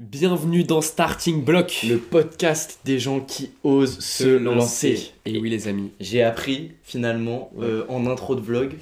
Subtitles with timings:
[0.00, 5.10] Bienvenue dans Starting Block, le podcast des gens qui osent se, lancer.
[5.26, 5.90] Et oui, les amis.
[6.00, 7.66] J'ai appris finalement Ouais.
[7.66, 8.76] euh, en intro de vlog,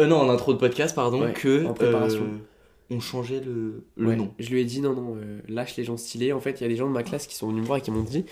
[0.00, 2.22] euh, non, en intro de podcast, pardon, Ouais, que en préparation.
[2.22, 2.38] euh,
[2.96, 4.32] on changeait le, le Ouais, nom.
[4.40, 6.32] Je lui ai dit non, non, euh, lâche les gens stylés.
[6.32, 7.78] En fait, il y a des gens de ma classe qui sont venus me voir
[7.78, 8.24] et qui m'ont dit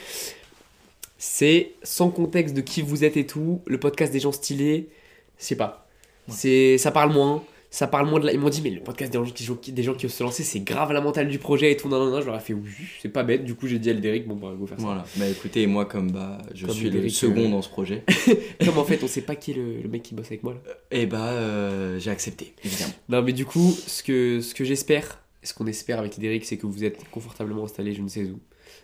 [1.19, 4.89] c'est sans contexte de qui vous êtes et tout, le podcast des gens stylés,
[5.37, 5.89] sais pas.
[6.29, 7.45] C'est, ça parle moins.
[7.71, 8.32] Ça parle moins de la...
[8.32, 10.23] Ils m'ont dit, mais le podcast des gens qui, jouent- des gens qui osent se
[10.23, 11.89] lancer, c'est grave la mentale du projet et tout.
[11.91, 12.21] Non, non, non.
[12.23, 12.62] Je leur ai fait, oui,
[13.03, 13.45] c'est pas bête.
[13.45, 14.86] Du coup, j'ai dit à Elderic, bon, bah, go faire ça.
[14.86, 15.04] Voilà.
[15.17, 18.04] Bah écoutez, moi comme bah je Comme suis le second euh, dans ce projet,
[18.64, 20.54] Comme en fait, on sait pas qui est le, le mec qui bosse avec moi
[20.54, 20.73] là.
[20.90, 22.93] et bah euh, j'ai accepté, évidemment.
[23.11, 26.57] Non, mais du coup, ce que, ce que j'espère, ce qu'on espère avec Idéric, c'est
[26.57, 28.39] que vous êtes confortablement installés, je ne sais où.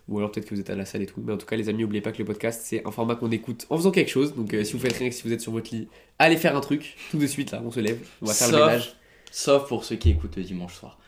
[0.08, 1.20] Ou alors peut-être que vous êtes à la salle et tout.
[1.24, 3.30] Mais en tout cas, les amis, n'oubliez pas que le podcast, c'est un format qu'on
[3.30, 4.34] écoute en faisant quelque chose.
[4.34, 6.60] Donc, euh, si vous faites rien, si vous êtes sur votre lit, allez faire un
[6.60, 6.96] truc.
[7.10, 7.98] Tout de suite, là, on se lève.
[8.20, 8.94] On va faire le Sauf- ménage.
[9.32, 10.98] Sauf pour ceux qui écoutent le dimanche soir.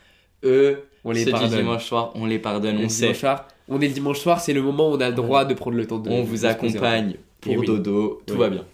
[0.43, 1.59] Eux, On les ceux du pardonne.
[1.59, 3.13] dimanche soir, on les pardonne, Le on sait.
[3.13, 5.53] soir, on est le dimanche soir, c'est le moment où on a le droit de
[5.53, 6.09] prendre le temps de.
[6.09, 7.65] On vous accompagne pour Et oui.
[7.67, 8.39] dodo, tout Oui.
[8.39, 8.65] va bien.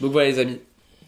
[0.00, 0.58] Donc voilà, les amis.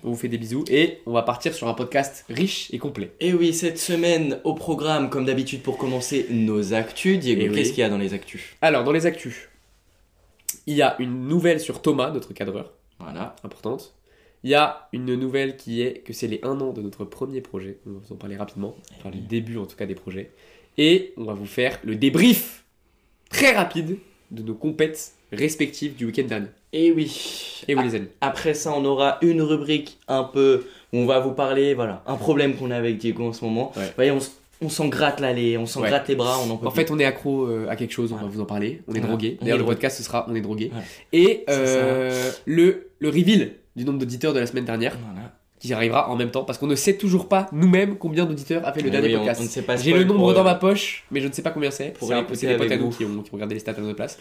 [0.05, 3.13] On vous fait des bisous et on va partir sur un podcast riche et complet.
[3.21, 7.19] Et oui, cette semaine au programme, comme d'habitude, pour commencer nos actus.
[7.19, 7.55] Diego, Eh oui.
[7.57, 8.55] qu'est-ce qu'il y a dans les actus?
[8.61, 9.49] Alors, dans les actus,
[10.67, 12.73] il y a une nouvelle sur Thomas, notre cadreur.
[13.01, 13.35] Voilà.
[13.45, 13.95] importante.
[14.45, 17.41] Il y a une nouvelle qui est que c'est les 1 an de notre premier
[17.41, 17.79] projet.
[17.87, 18.77] On va vous en parler rapidement.
[18.99, 20.31] Enfin, le début en tout cas des projets.
[20.77, 22.65] Et on va vous faire le débrief
[23.31, 23.97] très rapide
[24.31, 26.47] de nos compètes respectives du week-end dernier.
[26.73, 27.63] Et oui.
[27.69, 28.09] Et oui, les amis.
[28.21, 32.17] Après ça, on aura une rubrique un peu où on va vous parler, voilà, un
[32.17, 33.73] problème qu'on a avec Diego en ce moment.
[33.77, 33.85] Ouais.
[33.85, 34.13] Vous voyez,
[34.61, 35.89] on, s'en gratte là, les, on s'en Ouais.
[35.89, 38.13] gratte les bras, on en peut En fait, on est accro euh, à quelque chose,
[38.13, 38.83] on va vous en parler.
[38.89, 39.09] On est Voilà.
[39.09, 39.39] drogué.
[39.41, 40.71] D'ailleurs, le podcast, ce sera On est drogué.
[40.73, 40.87] Voilà.
[41.13, 44.97] Et euh, le, le reveal du nombre d'auditeurs de la semaine dernière,
[45.59, 48.73] qui arrivera en même temps, parce qu'on ne sait toujours pas nous-mêmes combien d'auditeurs a
[48.73, 49.41] fait le Mais dernier oui, podcast.
[49.41, 51.43] on ne sait pas J'ai le nombre pour, dans ma poche, mais je ne sais
[51.43, 51.91] pas combien c'est.
[51.95, 53.73] pour C'est un peu les potes à nous qui ont, qui ont regardé les stats
[53.77, 54.19] à notre place.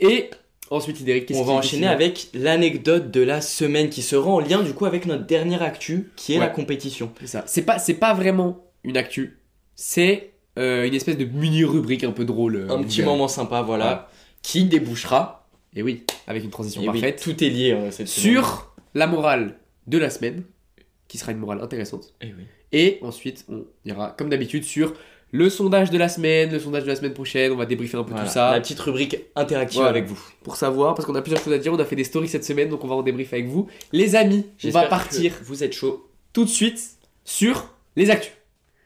[0.00, 0.30] Et
[0.70, 4.62] ensuite, Idéric, qu'est-ce On va enchaîner avec l'anecdote de la semaine qui sera en lien
[4.62, 6.44] du coup avec notre dernière actu qui est Ouais.
[6.44, 7.12] la compétition.
[7.20, 7.44] C'est ça.
[7.46, 9.38] C'est pas, c'est pas vraiment une actu.
[9.76, 12.56] C'est euh, une espèce de mini rubrique un peu drôle.
[12.56, 14.08] euh, Un petit euh, moment sympa, voilà,
[14.42, 15.48] qui débouchera.
[15.76, 17.20] Et oui, avec une transition Et oui, parfaite.
[17.22, 18.34] tout est lié cette semaine.
[18.36, 20.44] sur la morale de la semaine,
[21.08, 22.14] qui sera une morale intéressante.
[22.20, 22.44] Eh oui.
[22.70, 24.94] Et ensuite, on ira comme d'habitude sur
[25.36, 27.50] le sondage de la semaine, le sondage de la semaine prochaine.
[27.50, 28.52] On va débriefer un peu Voilà, tout ça.
[28.52, 29.90] La petite rubrique interactive Voilà.
[29.90, 30.18] avec vous.
[30.44, 31.72] pour savoir, parce qu'on a plusieurs choses à dire.
[31.72, 33.66] On a fait des stories cette semaine, donc on va en débriefer avec vous.
[33.92, 36.08] Les amis, on va partir Vous êtes chaud.
[36.32, 36.80] tout de suite
[37.24, 38.32] sur les actus.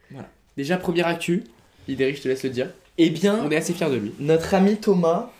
[0.09, 0.27] Voilà.
[0.57, 1.43] Déjà, première actu,
[1.87, 2.69] Idéric, je te laisse le dire.
[2.97, 4.11] Eh bien, On est assez fiers de lui.
[4.19, 5.31] notre ami Thomas,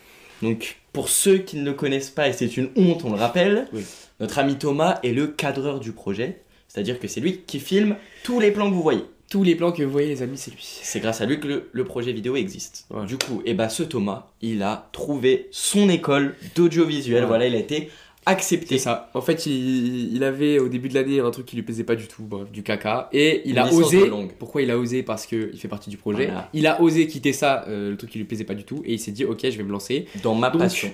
[0.44, 3.68] donc pour ceux qui ne le connaissent pas, et c'est une honte, on le rappelle,
[3.74, 3.84] Oui.
[4.20, 8.40] notre ami Thomas est le cadreur du projet, c'est-à-dire que c'est lui qui filme tous
[8.40, 9.04] les plans que vous voyez.
[9.30, 10.64] Tous les plans que vous voyez, les amis, c'est lui.
[10.64, 12.88] C'est grâce à lui que le, le projet vidéo existe.
[13.08, 17.26] Du coup, et bah ce Thomas, il a trouvé son école d'audiovisuel.
[17.26, 17.28] Voilà.
[17.28, 17.90] Voilà, il a été
[18.26, 18.80] accepté.
[18.80, 19.12] Ça.
[19.14, 21.96] En fait, il, il avait au début de l'année un truc qui lui plaisait pas
[21.96, 23.08] du tout, bref, du caca.
[23.14, 24.10] Et il Une a osé.
[24.40, 25.04] Pourquoi il a osé?
[25.04, 26.26] Parce qu'il fait partie du projet.
[26.26, 26.50] Voilà.
[26.54, 28.82] Il a osé quitter ça, euh, le truc qui lui plaisait pas du tout.
[28.84, 30.08] Et il s'est dit, ok, je vais me lancer.
[30.24, 30.92] Dans ma Donc, passion.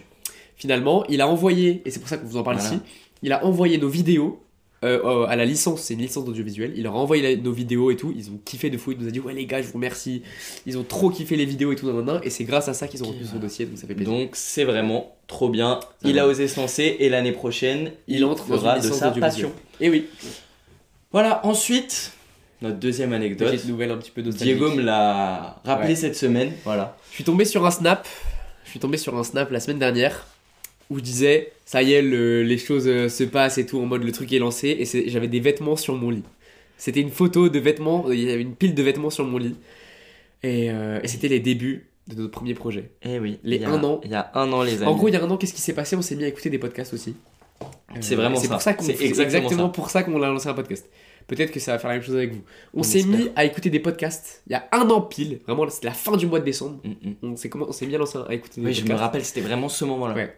[0.57, 2.75] Finalement, il a envoyé, et c'est pour ça qu'on vous en parle Voilà.
[2.75, 2.81] ici,
[3.23, 4.41] il a envoyé nos vidéos
[4.85, 6.73] euh, euh, à la licence, c'est une licence d'audiovisuel.
[6.77, 8.13] Il leur a envoyé la- nos vidéos et tout.
[8.15, 8.91] Ils ont kiffé de fou.
[8.91, 10.21] Il nous a dit, ouais, les gars, je vous remercie.
[10.65, 11.87] Ils ont trop kiffé les vidéos et tout.
[11.87, 12.19] nan, nan, nan.
[12.23, 13.65] Et c'est grâce à ça qu'ils ont retenu son dossier.
[13.65, 14.13] Donc ça fait plaisir.
[14.13, 15.79] Donc c'est vraiment trop bien.
[16.03, 19.11] Il a osé se lancer et l'année prochaine, Il il, entre dans fera de sa
[19.11, 19.51] passion.
[19.81, 20.05] et oui,
[21.11, 22.11] Voilà, ensuite,
[22.61, 23.51] notre deuxième anecdote.
[23.51, 24.21] petite nouvelle un petit peu.
[24.21, 25.95] Diego me l'a rappelé Ouais.
[25.95, 26.51] cette semaine.
[26.63, 26.97] Voilà.
[27.09, 28.07] Je suis tombé sur un snap.
[28.65, 30.27] Je suis tombé sur un snap la semaine dernière
[30.89, 33.85] où je disais ça y est, le- les choses euh, se passent et tout en
[33.85, 36.23] mode le truc est lancé et j'avais des vêtements sur mon lit.
[36.77, 39.55] C'était une photo de vêtements, il y avait une pile de vêtements sur mon lit
[40.43, 42.91] et, euh, et c'était les débuts de notre premier projet.
[43.01, 43.39] Eh oui.
[43.43, 43.99] Les il y a, un an.
[44.03, 44.85] Il y a un an, les amis.
[44.85, 45.95] En gros, il y a un an, qu'est-ce qui s'est passé?
[45.95, 47.15] On s'est mis à écouter des podcasts aussi.
[47.61, 47.65] Euh,
[48.01, 48.53] C'est vraiment et C'est ça.
[48.53, 49.69] pour ça qu'on C'est exactement exactement ça.
[49.73, 50.87] pour ça qu'on a lancé un podcast.
[51.25, 52.41] Peut-être que ça va faire la même chose avec vous.
[52.75, 55.39] On, On s'est mis à écouter des podcasts il y a un an pile.
[55.47, 56.79] Vraiment, c'était la fin du mois de décembre.
[56.83, 57.13] Mm, mm.
[57.23, 58.99] On s'est s'est bien lancé à écouter des Oui, je podcasts.
[58.99, 60.13] me rappelle, c'était vraiment ce moment-là.
[60.13, 60.35] Ouais.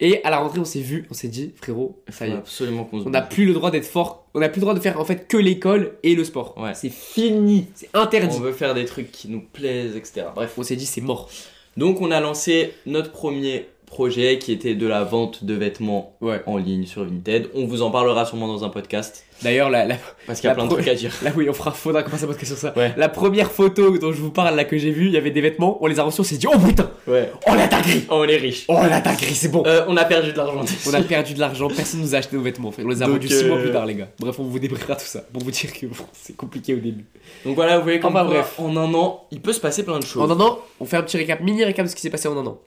[0.00, 2.34] Et à la rentrée, on s'est vu, on s'est dit, frérot, ça y est.
[2.34, 4.26] absolument qu'on On n'a plus le droit d'être fort.
[4.34, 6.54] On n'a plus le droit de faire en fait que l'école et le sport.
[6.56, 6.72] Ouais.
[6.74, 8.36] C'est fini, c'est interdit.
[8.38, 10.26] On veut faire des trucs qui nous plaisent, etc.
[10.34, 10.54] Bref.
[10.56, 11.28] On s'est dit, c'est mort.
[11.76, 16.42] Donc on a lancé notre premier projet qui était de la vente de vêtements Ouais.
[16.46, 17.48] en ligne sur Vinted.
[17.54, 19.96] On vous en parlera sûrement dans un podcast D'ailleurs, la, la,
[20.26, 21.12] parce qu'il y a plein de trucs à dire.
[21.22, 22.72] là oui, on fera, faudra qu'on fasse un podcast sur ça.
[22.76, 22.92] Ouais.
[22.96, 25.40] La première photo dont je vous parle, là, que j'ai vue, il y avait des
[25.40, 27.30] vêtements, on les a reçus, on s'est dit, oh putain, Ouais.
[27.46, 28.64] oh la dinguerie, Oh, on est riche.
[28.68, 29.62] oh la dinguerie, c'est bon.
[29.66, 30.64] Euh, on a perdu de l'argent.
[30.88, 32.84] On a perdu de l'argent, personne nous a acheté nos vêtements, frère.
[32.84, 34.08] on les a vendus 6 mois euh, plus tard, les gars.
[34.18, 37.04] Bref, on vous débriefera tout ça, pour vous dire que bon, c'est compliqué au début.
[37.44, 38.54] Donc voilà, vous voyez comme Enfin, bref.
[38.58, 40.22] en un an, il peut se passer plein de choses.
[40.22, 42.26] En un an, on fait un petit récap, mini récap de ce qui s'est passé
[42.28, 42.58] en un an.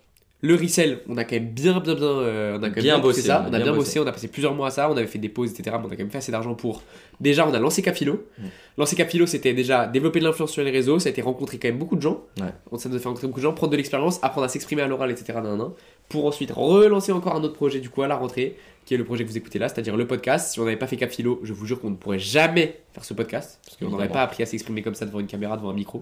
[0.43, 2.97] Le resell, on a quand même bien, bien, bien, euh, on a quand même Bien
[2.99, 3.77] bossé, ça, on a on a bien bien bossé.
[3.77, 5.75] bossé, on a passé plusieurs mois à ça, on avait fait des pauses, etc.
[5.79, 6.81] Mais on a quand même fait assez d'argent pour.
[7.19, 8.25] Déjà, on a lancé Capilo.
[8.39, 8.43] Mm.
[8.79, 11.67] Lancer Capilo, c'était déjà développer de l'influence sur les réseaux, ça a été rencontrer quand
[11.67, 12.23] même beaucoup de gens.
[12.39, 12.47] Ouais.
[12.71, 14.81] On- Ça nous a fait rencontrer beaucoup de gens, prendre de l'expérience, apprendre à s'exprimer
[14.81, 15.33] à l'oral, etc.
[15.35, 15.69] nan, nan, nan,
[16.09, 18.55] pour ensuite relancer encore un autre projet, du coup, à la rentrée,
[18.87, 20.53] qui est le projet que vous écoutez là, c'est-à-dire le podcast.
[20.53, 23.13] Si on n'avait pas fait Capilo, je vous jure qu'on ne pourrait jamais faire ce
[23.13, 25.73] podcast, parce qu'on n'aurait pas appris à s'exprimer comme ça devant une caméra, devant un
[25.75, 26.01] micro.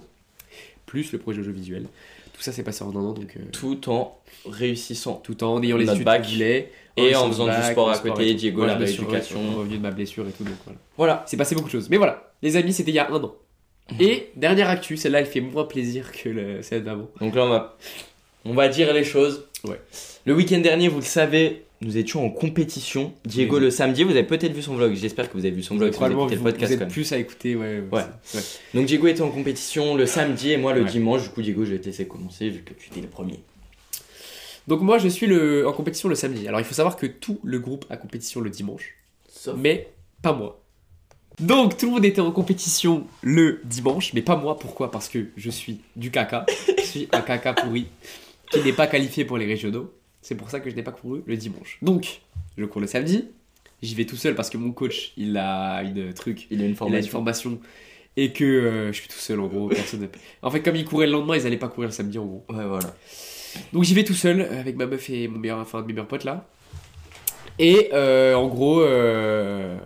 [0.85, 1.85] Plus le projet audiovisuel.
[2.39, 3.35] Tout ça s'est passé en un an, donc.
[3.35, 5.15] euh, Tout en réussissant.
[5.21, 6.21] tout en ayant les études bac.
[6.21, 6.71] qu'il voulait.
[6.95, 8.33] Et en faisant du sport à côté.
[8.33, 9.39] Diego, la rééducation.
[9.41, 10.79] re- revenu de ma blessure et tout, donc voilà.
[10.97, 11.23] Voilà.
[11.27, 11.89] C'est passé beaucoup de choses.
[11.89, 13.35] Mais voilà, les amis, c'était il y a un an.
[13.99, 17.09] Et dernière actu, celle-là, elle fait moins plaisir que le- celle d'avant.
[17.19, 17.77] Donc là, on va,
[18.45, 19.45] on va dire les choses.
[19.65, 19.81] Ouais.
[20.25, 23.13] Le week-end dernier, vous le savez, nous étions en compétition.
[23.25, 23.61] Diego Oui.
[23.63, 24.93] le samedi, vous avez peut-être vu son vlog.
[24.95, 25.93] J'espère que vous avez vu son vlog.
[25.93, 26.91] si vous écoutez le podcast vous êtes quand même.
[26.93, 27.81] plus à écouter, ouais.
[27.91, 28.01] Ouais.
[28.23, 28.43] c'est- ouais.
[28.73, 30.89] Donc Diego était en compétition le samedi et moi le Ouais.
[30.89, 31.23] dimanche.
[31.23, 33.39] Du coup, Diego, je vais te laisser commencer vu que tu étais le premier.
[34.67, 36.47] Donc moi, je suis le, en compétition le samedi.
[36.47, 38.95] Alors il faut savoir que tout le groupe a compétition le dimanche,
[39.31, 39.55] Sauf.
[39.57, 39.87] mais
[40.21, 40.61] pas moi.
[41.39, 44.59] Donc tout le monde était en compétition le dimanche, mais pas moi.
[44.59, 44.91] Pourquoi?
[44.91, 46.45] Parce que je suis du caca.
[46.77, 47.87] Je suis un caca pourri
[48.51, 49.91] qui n'est pas qualifié pour les régionaux.
[50.21, 51.77] C'est pour ça que je n'ai pas couru le dimanche.
[51.81, 52.21] Donc,
[52.57, 53.25] je cours le samedi.
[53.81, 56.65] J'y vais tout seul parce que mon coach, il a une truc, Il a une
[56.65, 57.11] il a une formation.
[57.11, 57.59] formation.
[58.17, 59.69] Et que euh, je suis tout seul en gros.
[59.69, 60.01] Personne...
[60.01, 60.07] ne-
[60.41, 62.45] En fait, comme il courait le lendemain, ils allaient pas courir le samedi en gros.
[62.49, 62.93] Ouais, voilà.
[63.71, 65.87] Donc j'y vais tout seul euh, avec ma meuf et mon meilleur, enfin, un de
[65.87, 66.45] mes meilleurs potes là.
[67.57, 69.77] Et euh, en gros, euh,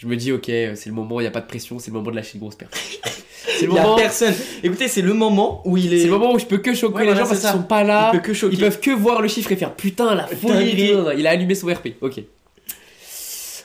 [0.00, 1.94] je me dis ok, c'est le moment, il n'y a pas de pression, c'est le
[1.98, 2.74] moment de lâcher une grosse perte.
[3.58, 4.34] C'est le y a moment, personne.
[4.62, 5.98] Écoutez, c'est le moment où il est.
[6.00, 7.82] c'est le moment où je peux que choquer Ouais, les gens parce qu'ils sont pas
[7.82, 8.10] là.
[8.12, 8.54] Il peut que choquer.
[8.54, 10.92] Ils peuvent que voir le chiffre et faire putain la folie.
[11.18, 11.88] Il a allumé son RP.
[12.00, 12.20] Ok.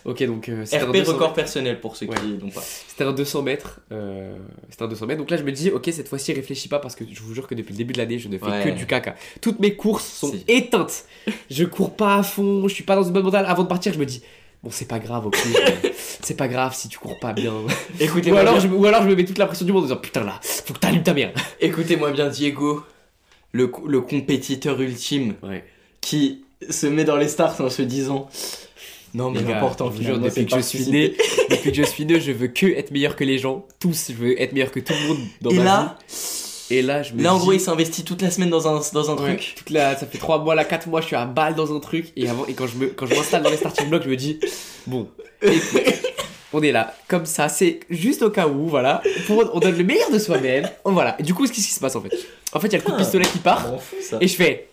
[0.05, 2.15] Ok donc euh, RP 200 record personnel pour ceux Ouais.
[2.15, 2.61] qui n'ont pas.
[2.61, 3.79] C'était un 200 mètres.
[3.91, 4.35] euh,
[4.69, 5.19] C'était un 200 mètres.
[5.19, 7.47] Donc là, je me dis, ok, cette fois-ci, réfléchis pas parce que je vous jure
[7.47, 8.63] que depuis le début de l'année, je ne fais Ouais.
[8.65, 9.15] que du caca.
[9.41, 11.05] Toutes mes courses sont éteintes.
[11.49, 13.45] Je cours pas à fond, je suis pas dans une bonne mentale.
[13.47, 14.21] Avant de partir, je me dis,
[14.65, 15.37] bon, c'est pas grave, ok.
[16.21, 17.53] c'est pas grave si tu cours pas bien.
[17.99, 19.87] Écoutez, ou, alors, je, ou alors, je me mets toute la pression du monde en
[19.87, 21.31] disant, putain là, faut que t'allumes ta mère.
[21.61, 22.83] Écoutez-moi bien, Diego,
[23.51, 25.63] le, le compétiteur ultime Ouais.
[26.01, 28.27] qui se met dans les starts en se disant
[29.13, 31.13] Non, mais l'important, finalement, depuis que je suis né,
[31.49, 33.65] depuis que je suis né, je veux que être meilleur que les gens.
[33.79, 36.15] Tous, je veux être meilleur que tout le monde dans Et ma là, vie.
[36.71, 38.81] Et là, je me là, en dis- gros, il s'investit toute la semaine dans un,
[38.93, 39.53] dans un Ouais, truc.
[39.55, 41.79] toute la, ça fait 3 mois, là, 4 mois, je suis à balle dans un
[41.79, 42.11] truc.
[42.15, 44.15] Et, avant, et quand je me, quand je m'installe dans les starting blocks, je me
[44.15, 44.39] dis,
[44.87, 45.07] bon,
[45.43, 45.83] écoute,
[46.53, 49.01] on est là, comme ça, c'est juste au cas où, voilà.
[49.27, 50.67] Pour, on donne le meilleur de soi-même.
[50.85, 51.15] Oh, Voilà.
[51.19, 52.15] Et du coup, qu'est-ce qui se passe en fait?
[52.53, 52.99] En fait, il y a le coup de Ah.
[52.99, 53.61] pistolet qui part.
[53.79, 54.17] fous, ça.
[54.21, 54.69] Et je fais.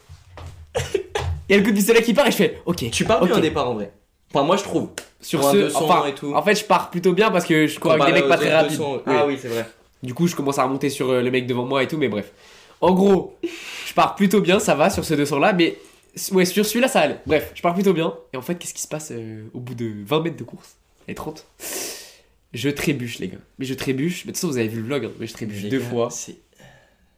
[1.48, 2.88] Il y a le coup de pistolet qui part et je fais, ok.
[2.90, 3.38] Tu pars bien ok.
[3.38, 3.92] au départ en vrai.
[4.32, 4.88] Enfin, moi je trouve.
[5.20, 6.32] Sur ce, 200 enfin, et tout.
[6.34, 8.52] en fait, je pars plutôt bien parce que je cours avec des mecs pas très
[8.54, 8.80] rapides.
[9.06, 9.66] Ah oui, c'est vrai.
[10.02, 12.08] Du coup, je commence à remonter sur euh, le mec devant moi et tout, mais
[12.08, 12.32] bref.
[12.80, 13.36] En gros,
[13.86, 15.78] je pars plutôt bien, ça va sur ce 200 là, mais
[16.32, 17.18] ouais, sur celui-là, ça allait.
[17.26, 18.12] Bref, je pars plutôt bien.
[18.32, 20.76] Et en fait, qu'est-ce qui se passe euh, au bout de 20 mètres de course
[21.06, 21.46] Et 30
[22.52, 23.38] Je trébuche, les gars.
[23.58, 24.24] Mais je trébuche.
[24.24, 25.78] Mais de toute façon, vous avez vu le vlog, hein, mais je trébuche Les deux
[25.78, 26.08] gars, fois.
[26.10, 26.36] C'est.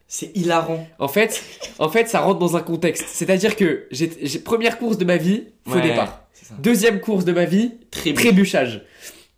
[0.06, 0.86] C'est hilarant.
[0.98, 1.42] En fait,
[1.78, 3.06] en fait, ça rentre dans un contexte.
[3.08, 6.20] C'est-à-dire que j'ai j'ai- première course de ma vie, faux Ouais, départ.
[6.58, 8.84] Deuxième course de ma vie, trébuchage.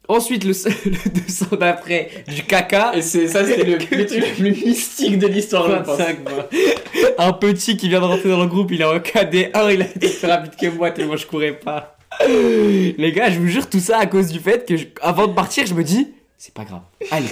[0.08, 0.52] Ensuite, le,
[0.84, 2.92] le 200 d'après, du caca.
[2.96, 5.98] Et c'est ça, c'est le, le truc le plus mystique de l'histoire, je pense.
[5.98, 6.48] 25, moi.
[7.18, 9.86] Un petit qui vient de rentrer dans le groupe, il est en KD1, il a
[9.86, 11.96] été plus rapide que moi tellement je courais pas.
[12.28, 15.32] Les gars, je vous jure tout ça à cause du fait que je- avant de
[15.34, 16.08] partir, je me dis,
[16.38, 16.80] c'est pas grave.
[17.10, 17.26] Allez,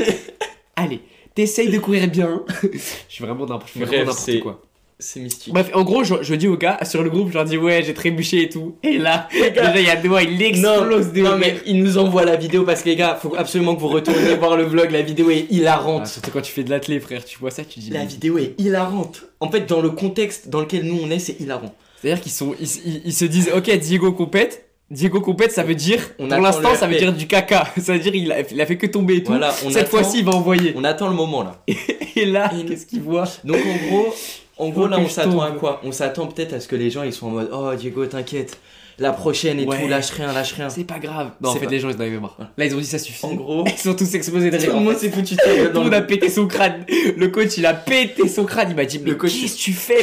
[0.76, 1.00] allez,
[1.34, 2.42] t'essayes de courir bien.
[2.62, 2.78] je
[3.08, 4.62] suis vraiment n'importe quoi.
[4.98, 5.52] C'est mystique.
[5.52, 7.82] Bref, en gros, je, je dis aux gars sur le groupe, je leur dis ouais,
[7.84, 8.76] j'ai trébuché et tout.
[8.82, 12.24] Et là, déjà il y a deux mois, il explose non, mais il nous envoie
[12.24, 14.90] la vidéo parce que les gars, faut absolument que vous retourniez voir le vlog.
[14.92, 16.02] La vidéo est hilarante.
[16.04, 17.90] Ah, surtout quand tu fais de l'athlé, frère, tu vois ça, tu dis.
[17.90, 19.24] La mais- vidéo est hilarante.
[19.40, 21.74] En fait, dans le contexte dans lequel nous on est, c'est hilarant.
[22.00, 24.60] C'est-à-dire qu'ils sont, ils, ils- ils se disent, ok, Diego compète.
[24.90, 27.66] Diego compète, ça veut dire, On pour l'instant, ça veut dire du caca.
[27.80, 29.32] Ça veut dire il a, il a fait que tomber et tout.
[29.32, 30.72] Voilà, on Cette fois-ci, il va envoyer.
[30.76, 31.62] On attend le moment là.
[32.16, 33.24] Et là, qu'est-ce qu'il voit?
[33.44, 34.14] Donc en gros,
[34.58, 35.80] en gros là on s'attend à quoi?
[35.84, 38.58] On s'attend peut-être à ce que les gens ils sont en mode oh Diego t'inquiète,
[38.98, 39.80] la prochaine et Ouais.
[39.82, 40.70] tout, lâche rien, lâche rien.
[40.70, 41.30] C'est pas grave.
[41.40, 42.36] Non, en fait, pas- les gens, ils en avaient marre.
[42.56, 43.26] Là, ils ont dit ça suffit.
[43.26, 44.80] En gros, Ils sont tous explosés de tout le rire.
[44.82, 46.84] monde s'est foutu de Tout le monde a pété son crâne.
[47.16, 48.68] Le coach, il a pété son crâne.
[48.70, 49.98] Il m'a dit, mais qu'est-ce que tu fais?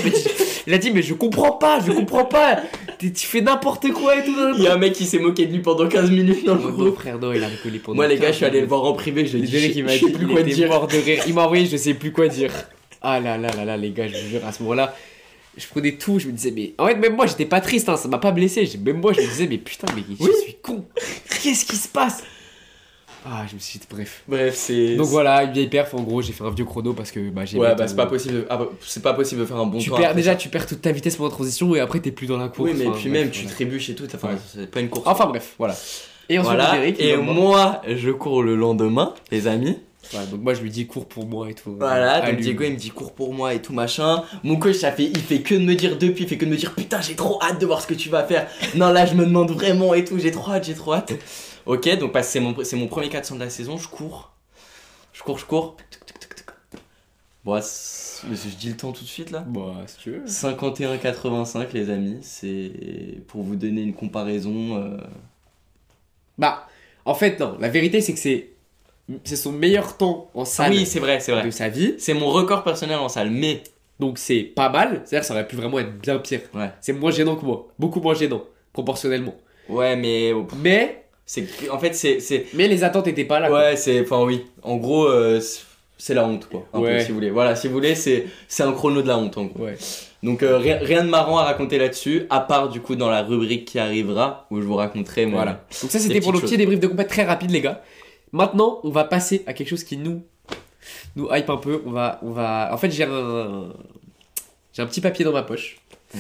[0.68, 2.58] Il a dit, mais je comprends pas, je comprends pas.
[3.00, 4.36] Tu fais n'importe quoi et tout.
[4.58, 6.60] Il y a un mec qui s'est moqué de lui pendant 15 minutes dans le
[6.62, 6.96] groupe.
[7.00, 7.96] frère, non, il a rigolé pendant.
[7.96, 9.84] Moi, les gars, je 15 suis allé le voir en privé, je lui ai dit,
[9.88, 10.70] je sais plus quoi dire.
[11.06, 11.24] rire.
[11.28, 12.52] Il m'a envoyé, je sais plus quoi dire.
[13.02, 14.96] Ah là là là là, les gars, je vous jure, à ce moment-là,
[15.58, 17.98] je prenais tout, je me disais, mais en fait, même moi, j'étais pas triste, hein,
[17.98, 18.70] ça m'a pas blessé.
[18.84, 20.30] Même moi, je me disais, mais putain, mais je Oui.
[20.44, 20.86] suis con.
[21.42, 22.24] Qu'est-ce qui se passe?
[23.26, 24.24] Ah, je me suis dit, bref.
[24.28, 24.96] Bref, c'est.
[24.96, 27.46] Donc voilà, une vieille perf, en gros, j'ai fait un vieux chrono parce que bah,
[27.46, 27.58] j'ai.
[27.60, 28.34] Ouais, bah ton- c'est pas possible.
[28.34, 29.98] de- ah, bah, c'est pas possible de faire un bon Tu temps.
[29.98, 30.38] perds, déjà, ça.
[30.38, 32.72] tu perds toute ta vitesse pendant la transition et après, t'es plus dans la course.
[32.72, 33.56] Oui, mais Enfin, puis bref, même, tu voilà.
[33.56, 34.06] trébuches et tout.
[34.14, 34.38] Enfin, Ouais.
[34.56, 35.06] c'est pas une course.
[35.08, 35.76] Enfin, bref, voilà.
[36.30, 36.86] Et ensuite, voilà.
[36.88, 39.78] Il et moi, je cours le lendemain, les amis.
[40.14, 41.76] Ouais, donc moi, je lui dis, cours pour moi et tout.
[41.78, 42.40] Voilà, donc.
[42.42, 44.24] Diego il me dit cours pour moi et tout machin.
[44.44, 46.50] Mon coach ça fait, il fait que de me dire depuis, il fait que de
[46.50, 48.48] me dire putain j'ai trop hâte de voir ce que tu vas faire.
[48.76, 51.14] Non là je me demande vraiment et tout, j'ai trop hâte, j'ai trop hâte.
[51.66, 54.32] Ok, donc que c'est mon, mon premier 400 de la saison, je cours.
[55.14, 55.78] Je cours, je cours.
[57.44, 59.44] Bon, je dis le temps tout de suite là.
[59.48, 60.26] Bah, si tu veux.
[60.26, 62.72] 51,85 les amis, c'est
[63.28, 64.78] pour vous donner une comparaison.
[64.78, 64.98] euh,
[66.38, 66.68] Bah,
[67.06, 67.58] en fait, non.
[67.60, 68.51] La vérité, c'est que c'est
[69.24, 71.44] c'est son meilleur temps en Ah salle oui, c'est vrai, c'est vrai.
[71.44, 71.96] de sa vie.
[71.98, 73.62] C'est mon record personnel en salle, mais
[74.00, 75.02] Donc, c'est pas mal.
[75.06, 76.42] C'est-à-dire, ça aurait pu vraiment être bien pire.
[76.56, 76.72] Ouais.
[76.82, 77.68] C'est moins gênant que moi.
[77.78, 79.36] Beaucoup moins gênant, proportionnellement.
[79.70, 83.52] ouais, mais Mais, c'est en fait c'est mais les attentes étaient pas là.
[83.52, 84.02] Ouais, c'est.
[84.02, 84.46] Enfin, oui.
[84.64, 85.40] En gros, euh,
[85.98, 86.66] c'est- la honte, quoi.
[86.74, 86.98] Un Ouais.
[86.98, 87.30] peu, si vous voulez.
[87.30, 89.66] Voilà, si vous voulez, c'est c'est un chrono de la honte, en gros.
[89.66, 89.78] Ouais.
[90.24, 93.22] Donc, euh, rien, rien de marrant à raconter là-dessus, à part, du coup, dans la
[93.22, 95.26] rubrique qui arrivera, où je vous raconterai.
[95.26, 95.64] Voilà.
[95.82, 97.84] Donc, ça, c'était pour nos petites petits débriefs de compète très rapide, les gars.
[98.32, 100.22] Maintenant, on va passer à quelque chose qui nous
[101.16, 101.82] nous hype un peu.
[101.86, 102.70] On va, on va.
[102.74, 103.74] En fait, j'ai un
[104.74, 105.78] j'ai un petit papier dans ma poche.
[106.16, 106.18] Eh.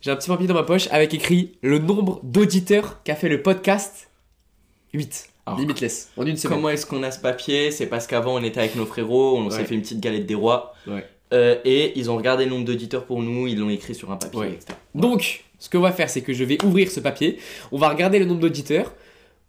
[0.00, 3.42] J'ai un petit papier dans ma poche avec écrit le nombre d'auditeurs qu'a fait le
[3.42, 4.08] podcast
[4.94, 5.28] 8.
[5.46, 6.10] Alors, Limitless.
[6.16, 6.56] En une semaine.
[6.58, 7.70] Comment est-ce qu'on a ce papier?
[7.70, 9.64] C'est parce qu'avant, on était avec nos frérots, on s'est Ouais.
[9.64, 10.74] fait une petite galette des rois.
[10.86, 11.04] Ouais.
[11.32, 14.16] Euh, et ils ont regardé le nombre d'auditeurs pour nous, ils l'ont écrit sur un
[14.16, 14.52] papier, Ouais.
[14.52, 14.74] etc.
[14.94, 17.38] Donc, ce qu'on va faire, c'est que je vais ouvrir ce papier.
[17.72, 18.92] On va regarder le nombre d'auditeurs.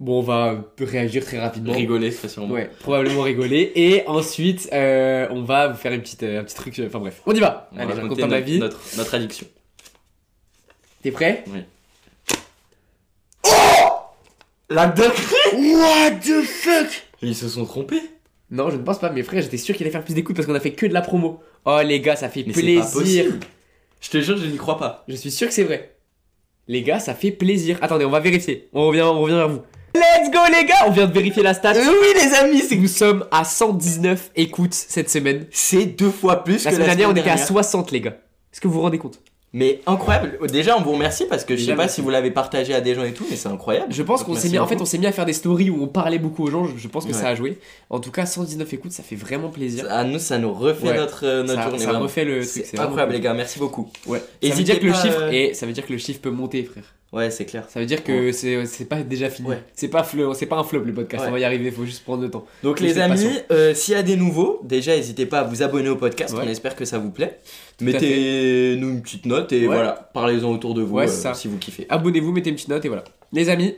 [0.01, 1.73] Bon, on va réagir très rapidement.
[1.73, 2.55] Rigoler, très sûrement.
[2.55, 3.71] Ouais, probablement rigoler.
[3.75, 6.79] Et ensuite, euh, on va vous faire une petite, euh, un petit truc.
[6.79, 7.69] euh, Enfin bref, on y va.
[7.71, 8.57] On va Allez, je raconter raconte ma notre, vie.
[8.59, 9.45] notre, notre addiction.
[11.03, 11.43] T'es prêt?
[14.71, 15.13] La duck
[15.53, 17.03] What the fuck?
[17.21, 18.01] Ils se sont trompés
[18.49, 19.11] Non, je ne pense pas.
[19.11, 20.93] Mes frères, j'étais sûr qu'il allait faire plus d'écoute parce qu'on a fait que de
[20.93, 21.41] la promo.
[21.65, 22.91] Oh les gars, ça fait Mais pas plaisir.
[22.91, 23.39] possible.
[23.99, 25.03] Je te jure, je n'y crois pas.
[25.07, 25.93] Je suis sûr que c'est vrai.
[26.67, 27.77] Les gars, ça fait plaisir.
[27.81, 28.67] Attendez, on va vérifier.
[28.73, 29.61] On revient, on revient vers vous.
[29.93, 31.73] Let's go les gars On vient de vérifier la stat.
[31.75, 35.47] oui, les amis, c'est Nous sommes à 119 écoutes cette semaine.
[35.51, 37.47] C'est deux fois plus La que semaine la dernière, on semaine était à dernière.
[37.47, 38.17] 60 les gars.
[38.53, 39.19] Est-ce que vous vous rendez compte?
[39.53, 40.37] Mais incroyable.
[40.49, 42.95] Déjà, on vous remercie parce que je sais pas si vous l'avez partagé à des
[42.95, 43.91] gens et tout, mais c'est incroyable.
[43.93, 45.83] Je pense qu'on s'est mis, en fait, on s'est mis à faire des stories où
[45.83, 46.65] on parlait beaucoup aux gens.
[46.65, 47.17] Je, je pense que Ouais.
[47.17, 47.59] ça a joué.
[47.89, 49.85] En tout cas, 119 écoutes, ça fait vraiment plaisir.
[49.89, 50.97] à nous, ça nous refait Ouais.
[50.97, 51.79] notre, euh, notre ça, journée.
[51.79, 52.03] ça vraiment.
[52.03, 52.65] refait le truc.
[52.65, 53.33] C'est incroyable, les gars.
[53.33, 53.89] Merci beaucoup.
[54.07, 54.19] Ouais.
[54.19, 56.21] Ça Hésitez veut dire que le chiffre euh, et ça veut dire que le chiffre
[56.21, 56.83] peut monter, frère.
[57.11, 57.65] Ouais, c'est clair.
[57.67, 59.49] Ça veut dire que c'est c'est pas déjà fini.
[59.49, 59.61] Ouais.
[59.75, 61.23] C'est pas c'est pas un flop le podcast.
[61.23, 61.29] Ouais.
[61.29, 61.69] On va y arriver.
[61.69, 62.45] Faut juste prendre le temps.
[62.63, 65.89] Donc, les amis, euh, s'il y a des nouveaux, déjà, n'hésitez pas à vous abonner
[65.89, 66.33] au podcast.
[66.33, 66.43] Ouais.
[66.45, 67.37] On espère que ça vous plaît.
[67.81, 69.65] Mettez-nous une petite note et Ouais.
[69.75, 71.33] voilà, parlez-en autour de vous Ouais, euh, ça.
[71.33, 71.85] si vous kiffez.
[71.89, 73.03] Abonnez-vous, mettez une petite note et voilà.
[73.33, 73.75] Les amis,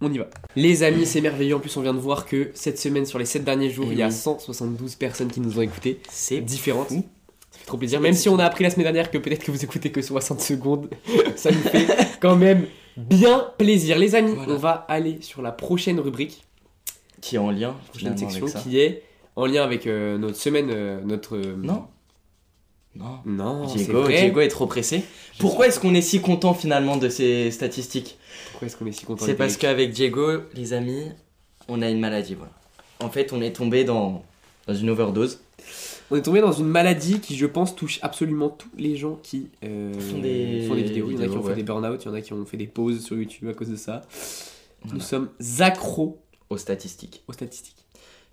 [0.00, 0.28] on y va.
[0.56, 1.56] Les amis, c'est merveilleux.
[1.56, 3.92] En plus, on vient de voir que cette semaine, sur les 7 derniers jours, Eh
[3.92, 4.12] il y a oui.
[4.12, 6.00] 172 personnes qui nous ont écoutés.
[6.10, 6.88] C'est différentes.
[6.88, 7.04] fou.
[7.50, 8.00] Ça fait trop plaisir.
[8.00, 10.40] Même si on a appris la semaine dernière que peut-être que vous écoutez que 60
[10.40, 10.88] secondes,
[11.36, 11.86] ça nous fait
[12.20, 13.98] quand même bien plaisir.
[13.98, 14.52] Les amis, Voilà.
[14.52, 16.44] on va aller sur la prochaine rubrique,
[17.20, 18.60] qui est en lien prochaine section avec ça.
[18.60, 19.02] qui est
[19.36, 21.36] en lien avec euh, notre semaine, euh, notre.
[21.36, 21.84] euh, Non.
[22.94, 23.66] Non.
[23.66, 24.20] Diego, vrai.
[24.20, 25.02] Diego est trop pressé.
[25.38, 28.18] Pourquoi est-ce qu'on est si content finalement de ces statistiques?
[28.50, 31.04] Pourquoi est-ce qu'on est si content C'est parce qu'avec Diego, les amis,
[31.68, 32.34] on a une maladie.
[32.34, 32.52] Voilà.
[33.00, 34.22] En fait, on est tombé dans,
[34.66, 35.40] dans une overdose.
[36.10, 39.48] On est tombé dans une maladie qui, je pense, touche absolument tous les gens qui
[39.64, 41.10] euh, Font des vidéos.
[41.10, 42.44] Il y en a qui ont fait des burn-out, il y en a qui ont
[42.44, 44.02] fait des pauses sur YouTube à cause de ça.
[44.92, 45.30] Nous sommes
[45.60, 46.20] accros
[46.50, 47.22] Aux statistiques.
[47.28, 47.81] aux statistiques.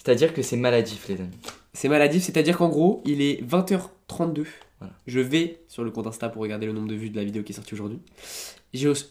[0.03, 1.38] C'est-à-dire que c'est maladif, les amis.
[1.74, 4.46] C'est maladif, c'est-à-dire qu'en gros, il est 20h32.
[4.79, 4.94] Voilà.
[5.08, 7.44] Je vais sur le compte Insta pour regarder le nombre de vues de la vidéo
[7.44, 8.00] qui est sortie aujourd'hui.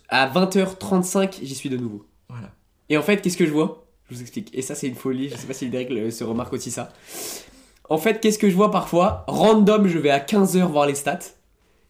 [0.09, 2.07] À 20h35, j'y suis de nouveau.
[2.29, 2.51] Voilà.
[2.89, 3.85] Et en fait, qu'est-ce que je vois?
[4.09, 4.51] Je vous explique.
[4.55, 5.29] Et ça, c'est une folie.
[5.29, 6.91] Je sais pas si Derek se remarque aussi ça.
[7.91, 9.25] En fait, qu'est-ce que je vois parfois?
[9.29, 11.19] Random, je vais à 15h voir les stats.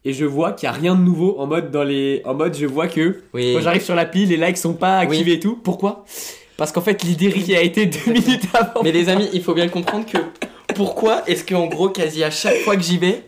[0.04, 2.22] Et je vois qu'il n'y a rien de nouveau en mode dans les.
[2.24, 3.52] En mode, je vois que Oui.
[3.54, 5.06] quand j'arrive sur l'appli, les likes sont pas Oui.
[5.06, 5.56] activés et tout.
[5.56, 6.04] Pourquoi?
[6.58, 8.82] Parce qu'en fait, l'idée qui a été deux minutes avant.
[8.82, 10.18] Mais les amis, il faut bien comprendre que
[10.74, 13.22] pourquoi est-ce qu'en gros, quasi à chaque fois que j'y vais,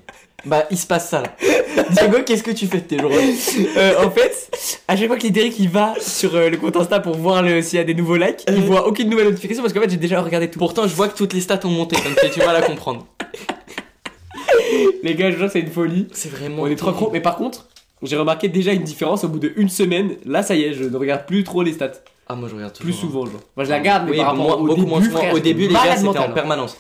[0.45, 1.33] bah il se passe ça là.
[1.91, 3.35] Diego, qu'est-ce que tu fais de tes journées?
[3.77, 4.51] Euh, en fait,
[4.89, 7.79] à chaque fois que Lidéric il va sur euh, le compte Insta pour voir s'il
[7.79, 8.61] y a des nouveaux likes, il Euh.
[8.61, 10.59] voit aucune nouvelle notification parce qu'en fait j'ai déjà regardé tout.
[10.59, 13.07] Pourtant, je vois que toutes les stats ont monté, donc tu vas la comprendre.
[15.03, 16.09] Les gars, je jure, c'est une folie.
[16.13, 16.63] C'est vraiment.
[16.63, 17.11] On est trop gros.
[17.13, 17.69] Mais par contre,
[18.03, 20.17] j'ai remarqué déjà une différence au bout d'une semaine.
[20.25, 21.93] Là, ça y est, je ne regarde plus trop les stats.
[22.29, 23.11] Ah, moi je regarde Plus toujours.
[23.11, 23.41] souvent, genre.
[23.57, 25.19] Moi, je la garde, mais Oui, par rapport au début, moins souvent.
[25.19, 26.29] frère, Au début, les gars, c'était en hein.
[26.31, 26.77] permanence.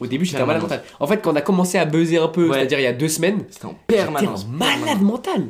[0.00, 0.82] Au début, j'étais malade mental.
[0.98, 2.54] En fait, quand on a commencé à buzzer un peu, Ouais.
[2.58, 4.46] c'est-à-dire il y a deux semaines, C'était en permanence.
[4.50, 5.46] malade mental.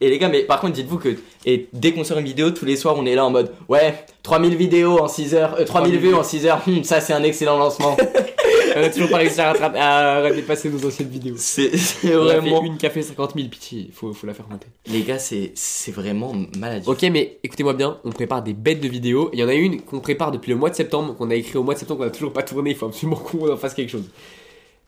[0.00, 2.64] Et les gars, mais par contre, dites-vous que et dès qu'on sort une vidéo, tous
[2.64, 5.98] les soirs, on est là en mode Ouais, 3000 vidéos en 6 heures, euh, 3000
[5.98, 7.96] vues en 6 heures, hum, ça c'est un excellent lancement.
[8.78, 11.34] On a toujours pas réussi à, rattraper, à dépasser nos anciennes vidéos.
[11.38, 12.62] c'est c'est On a fait vraiment.
[12.64, 14.66] une fait 50 000, pitié, faut, faut la faire monter.
[14.86, 15.52] Les gars, c'est
[15.92, 16.88] vraiment maladif.
[16.88, 19.30] Ok, mais écoutez-moi bien, on prépare des bêtes de vidéos.
[19.32, 21.58] Il y en a une qu'on prépare depuis le mois de septembre, qu'on a écrit
[21.58, 22.70] au mois de septembre, qu'on a toujours pas tourné.
[22.70, 24.08] Il faut absolument qu'on en fasse quelque chose.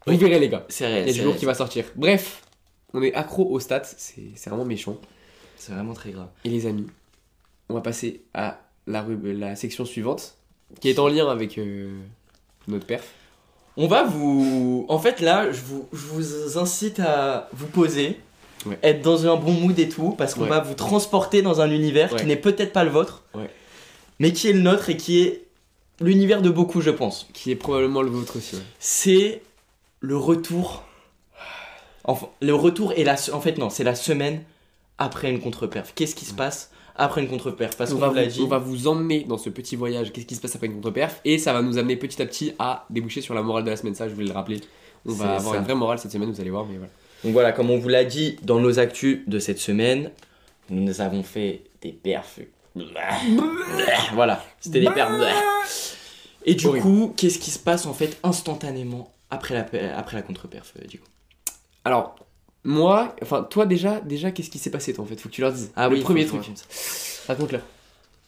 [0.07, 0.65] Vous verrez, les gars.
[0.69, 1.85] C'est Il y a du jour qui va sortir.
[1.97, 2.43] Bref,
[2.95, 4.97] on est accro aux stats, c'est vraiment méchant.
[5.57, 6.29] C'est vraiment très grave.
[6.45, 6.87] Et les amis,
[7.69, 10.37] on va passer à la, rub- la section suivante,
[10.81, 11.91] qui est en lien avec euh,
[12.67, 13.07] notre perf.
[13.83, 14.85] On va vous.
[14.91, 18.21] En fait, là, je vous, je vous incite à vous poser,
[18.67, 18.79] Ouais.
[18.83, 20.49] être dans un bon mood et tout, parce qu'on Ouais.
[20.51, 22.21] va vous transporter dans un univers Ouais.
[22.21, 23.25] qui n'est peut-être pas le vôtre,
[24.19, 25.45] mais qui est le nôtre et qui est
[25.99, 27.27] l'univers de beaucoup, je pense.
[27.33, 28.61] Qui est probablement le vôtre aussi.
[28.79, 29.41] C'est
[30.01, 30.85] le retour.
[32.05, 33.17] Enfin, le retour est la.
[33.33, 34.43] En fait, non, c'est la semaine
[34.99, 35.93] après une contre-perf.
[35.95, 38.41] Qu'est-ce qui se passe après une contre-perf Parce On qu'on l'a dit.
[38.43, 41.21] on va vous emmener dans ce petit voyage, qu'est-ce qui se passe après une contre-perf,
[41.25, 43.77] et ça va nous amener petit à petit à déboucher sur la morale de la
[43.77, 43.95] semaine.
[43.95, 44.61] Ça, je voulais le rappeler.
[45.07, 45.59] On va avoir ça.
[45.59, 46.93] une vraie morale cette semaine, vous allez voir, mais voilà.
[47.25, 50.11] Donc voilà, comme on vous l'a dit dans nos actus de cette semaine,
[50.69, 52.41] nous avons fait des perfs.
[54.15, 55.97] voilà, c'était des perfs.
[56.47, 56.83] Et du Horrible.
[56.85, 60.99] coup, qu'est-ce qui se passe en fait instantanément après la, après la contre-perf euh, du
[60.99, 61.07] coup
[61.85, 62.17] Alors,
[62.65, 65.19] moi, enfin, toi déjà, déjà qu'est-ce qui s'est passé toi en fait?
[65.21, 65.71] Faut que tu leur dises.
[65.77, 66.41] Ah le oui, premier truc.
[66.41, 66.65] raconte.
[67.29, 67.63] Raconte-leur.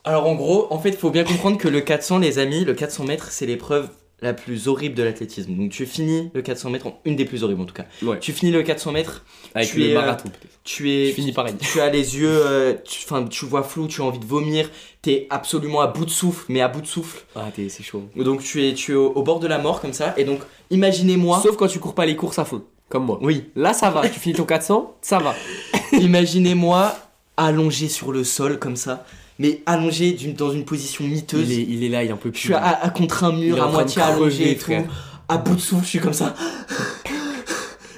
[0.04, 2.74] Alors en gros, en fait, il faut bien comprendre que le 400, les amis, le
[2.74, 3.88] 400 mètres, c'est l'épreuve
[4.20, 5.52] la plus horrible de l'athlétisme.
[5.54, 7.86] Donc tu finis le 400 mètres, une des plus horribles en tout cas.
[8.02, 8.18] Ouais.
[8.20, 9.24] Tu finis le 400 mètres,
[9.54, 10.58] Avec tu le es, euh, marathon peut-être.
[10.64, 11.54] tu es Je finis pareil.
[11.60, 14.70] tu as les yeux, euh, tu, 'fin, tu vois flou, tu as envie de vomir,
[15.02, 17.24] t'es absolument à bout de souffle, mais à bout de souffle.
[17.34, 18.04] Ah, t'es- c'est chaud.
[18.16, 20.40] Donc tu es, tu es au, au bord de la mort comme ça, et donc
[20.70, 22.62] imaginez-moi, Sauf quand tu cours pas les courses à fond,
[22.92, 23.18] comme moi.
[23.22, 24.06] oui, Là, ça va.
[24.06, 25.34] tu finis ton 400, ça va.
[25.92, 26.94] imaginez-moi
[27.38, 29.06] allongé sur le sol comme ça,
[29.38, 31.48] mais allongé d'une- dans une position miteuse.
[31.50, 32.40] Il est, il est là, il en peut Je plus.
[32.40, 34.64] suis à, à- contre un Il mur, en à train de moitié allongé et tout,
[34.66, 34.84] frère.
[35.28, 36.34] à bout de souffle, je suis comme ça.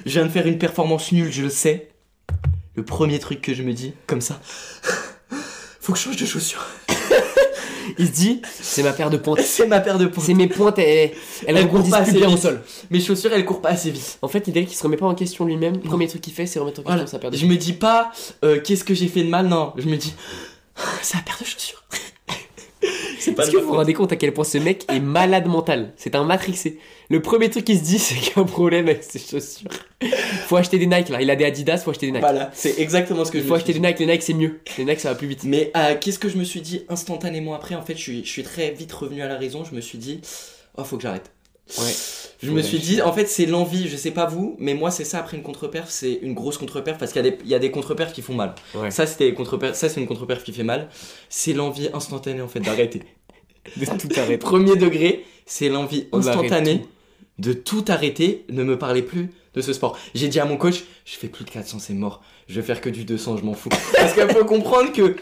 [0.05, 1.89] Je viens de faire une performance nulle, je le sais.
[2.75, 4.39] Le premier truc que je me dis, comme ça,
[5.81, 6.65] faut que je change de chaussures.
[7.97, 9.39] Il se dit, c'est ma paire de pointes.
[9.45, 10.23] C'est ma paire de points.
[10.23, 11.11] C'est mes pointes, elles,
[11.47, 12.61] elles Elles courent pas assez bien au sol.
[12.91, 14.17] Mes chaussures, elles courent pas assez vite.
[14.21, 15.75] En fait, il dirait qu'il se remet pas en question lui-même.
[15.75, 17.07] Le premier truc qu'il fait, c'est remettre en question Voilà.
[17.07, 18.11] sa paire de Je me dis pas
[18.43, 19.73] euh, qu'est-ce que j'ai fait de mal, non.
[19.77, 20.13] Je me dis
[21.01, 21.83] c'est la paire de chaussures.
[23.17, 25.93] Est-ce que vous vous rendez compte à quel point ce mec est malade mental?
[25.97, 26.79] C'est un matrixé.
[27.09, 29.69] Le premier truc qu'il se dit, c'est qu'il y a un problème avec ses chaussures.
[30.47, 31.21] Faut acheter des Nike là.
[31.21, 32.21] Il a des Adidas, faut acheter des Nike.
[32.21, 33.99] Voilà, c'est exactement ce que Il je faut acheter des Nike.
[33.99, 34.59] Les Nike, c'est mieux.
[34.77, 35.43] Les Nike, ça va plus vite.
[35.43, 37.75] Mais euh, qu'est-ce que je me suis dit instantanément après?
[37.75, 39.63] En fait, je suis, je suis très vite revenu à la raison.
[39.63, 40.21] Je me suis dit
[40.77, 41.31] oh faut que j'arrête.
[41.77, 41.93] Ouais.
[42.43, 45.03] Je me suis dit, en fait, c'est l'envie, je sais pas vous, mais moi, c'est
[45.03, 47.55] ça après une contre-perf, c'est une grosse contre-perf parce qu'il y a des, il y
[47.55, 48.53] a des contre-perfs qui font mal.
[48.75, 48.91] Ouais.
[48.91, 50.89] Ça, c'était contre ça, c'est une contre-perf qui fait mal.
[51.29, 53.03] C'est l'envie instantanée, en fait, d'arrêter.
[53.77, 54.37] De tout arrêter.
[54.37, 56.87] Premier degré, c'est l'envie instantanée tout.
[57.39, 59.97] de tout arrêter, ne me parlez plus de ce sport.
[60.13, 62.21] J'ai dit à mon coach, je fais plus de 400, c'est mort.
[62.47, 63.69] Je vais faire que du 200, je m'en fous.
[63.69, 65.15] Parce qu'il faut comprendre que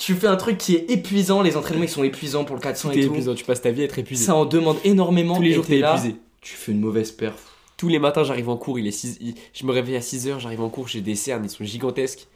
[0.00, 2.88] tu fais un truc qui est épuisant, les entraînements ils sont épuisants pour le 400
[2.90, 3.12] T'es et tout.
[3.12, 3.34] épuisant.
[3.34, 4.24] Tu passes ta vie à être épuisé.
[4.24, 5.36] Ça en demande énormément.
[5.36, 6.16] Tous les et jours, t'es là, épuisé.
[6.40, 7.34] Tu fais une mauvaise perf.
[7.76, 8.78] Tous les matins, j'arrive en cours.
[8.78, 9.18] Il est 6...
[9.20, 12.26] il- Je me réveille à 6h, j'arrive en cours, j'ai des cernes, ils sont gigantesques.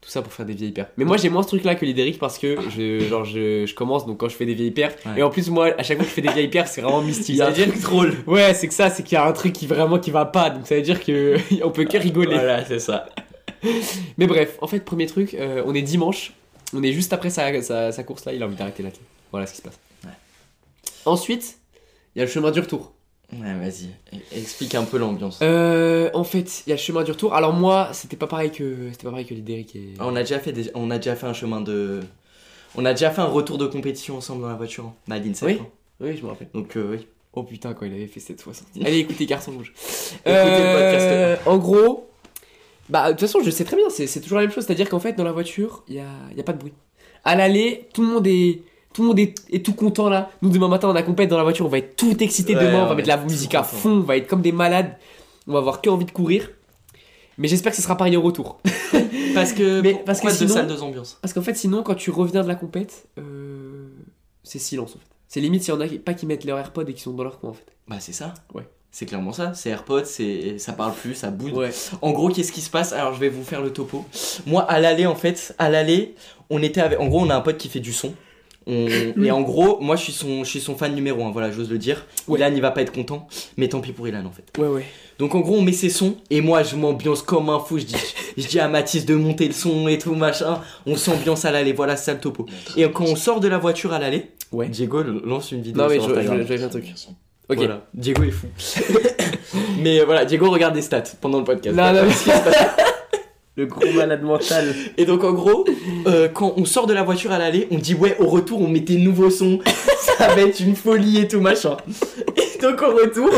[0.00, 0.88] Tout ça pour faire des vieilles paires.
[0.96, 4.04] Mais moi, j'ai moins ce truc-là que l'Idéric parce que je, genre, je, je commence
[4.04, 4.74] donc quand je fais des vieilles.
[4.76, 4.92] Ouais.
[5.18, 7.02] Et en plus, moi, à chaque fois que je fais des vieilles paires, c'est vraiment
[7.02, 7.36] mystique.
[7.36, 8.14] Ça veut dire truc drôle.
[8.26, 10.50] Ouais, c'est que ça, c'est qu'il y a un truc qui vraiment qui va pas,
[10.50, 12.34] donc ça veut dire que on peut que rigoler.
[12.34, 13.06] Voilà, c'est ça.
[14.18, 16.32] Mais bref, en fait, premier truc, euh, on est dimanche,
[16.74, 18.90] on est juste après sa, sa, sa course là, il a envie d'arrêter là.
[19.30, 19.78] Voilà ce qui se passe.
[20.04, 20.10] Ouais.
[21.04, 21.58] Ensuite,
[22.14, 22.92] il y a le chemin du retour.
[23.32, 23.86] Ouais, vas-y.
[24.14, 25.38] E- Explique un peu l'ambiance.
[25.42, 27.34] Euh, en fait, il y a le chemin du retour.
[27.34, 29.94] Alors moi, c'était pas pareil que c'était pas pareil que l'Idéric et.
[30.00, 32.00] On a déjà fait des- on a déjà fait un chemin de
[32.74, 35.48] on a déjà fait un retour de compétition ensemble dans la voiture hein, à l'INSEP.
[35.48, 35.58] Oui.
[35.62, 35.66] hein.
[36.00, 36.48] Oui, je me rappelle.
[36.52, 37.06] Donc euh, oui.
[37.34, 38.84] Oh putain, quand il avait fait cette fois sortie.
[38.84, 39.72] Allez, écoutez Garçon Rouge.
[40.26, 41.42] le podcast.
[41.46, 42.10] En gros,
[42.88, 44.64] bah, de toute façon, je sais très bien, c'est c'est toujours la même chose.
[44.66, 46.72] C'est-à-dire qu'en fait, dans la voiture, il y a, il y a pas de bruit.
[47.24, 48.62] À l'aller, tout le monde est.
[48.92, 50.30] Tout le monde est, est tout content là.
[50.42, 52.66] Nous, demain matin, on a compète dans la voiture, on va être tout excité Ouais,
[52.66, 53.76] demain, on va mettre la musique à content.
[53.76, 54.98] fond, on va être comme des malades.
[55.46, 56.50] On va avoir que envie de courir.
[57.38, 58.60] Mais j'espère que ce sera pareil au retour.
[59.34, 61.18] Parce que Mais pour- parce que deux sinon- salles deux ambiances?
[61.22, 63.88] Parce qu'en fait, sinon, quand tu reviens de la compète, euh,
[64.42, 65.06] c'est silence en fait.
[65.26, 67.24] C'est limite s'il y en a pas qui mettent leur AirPod et qui sont dans
[67.24, 67.64] leur coin en fait.
[67.88, 68.34] Bah c'est ça.
[68.52, 68.68] Ouais.
[68.94, 71.52] C'est clairement ça, c'est AirPods, c'est ça parle plus, ça bouge.
[71.52, 71.70] Ouais.
[72.02, 72.92] En gros, qu'est-ce qui se passe?
[72.92, 74.04] Alors, je vais vous faire le topo.
[74.46, 76.14] Moi, à l'aller, en fait, à l'aller,
[76.50, 77.00] on était avec.
[77.00, 78.12] En gros, on a un pote qui fait du son.
[78.66, 78.86] On-
[79.24, 81.70] Et en gros, moi, je suis son, je suis son fan numéro 1, voilà, j'ose
[81.70, 82.04] le dire.
[82.28, 82.38] Ouais.
[82.38, 83.26] Ilan, il va pas être content,
[83.56, 84.44] mais tant pis pour Ilan, en fait.
[84.60, 84.84] Ouais, ouais.
[85.18, 87.78] Donc, en gros, on met ses sons, et moi, je m'ambiance comme un fou.
[87.78, 87.96] Je dis,
[88.36, 90.60] je dis à Mathis de monter le son et tout, machin.
[90.86, 92.44] On s'ambiance à l'aller, voilà, c'est ça le topo.
[92.76, 94.68] Et quand on sort de la voiture à l'aller, Ouais.
[94.68, 96.36] Diego lance une vidéo Non, mais sur je, je, Instagram.
[96.42, 96.84] je vais faire un truc.
[97.52, 97.58] Ok.
[97.58, 98.46] Voilà, Diego est fou.
[99.78, 101.76] mais euh, voilà, Diego regarde des stats pendant le podcast.
[101.76, 102.02] Non, non,
[103.54, 104.74] Le gros malade mental.
[104.96, 105.66] Et donc en gros,
[106.06, 108.66] euh, quand on sort de la voiture à l'aller, on dit ouais au retour on
[108.68, 109.58] met des nouveaux sons,
[110.18, 111.76] ça va être une folie et tout machin.
[112.38, 113.28] Et donc au retour,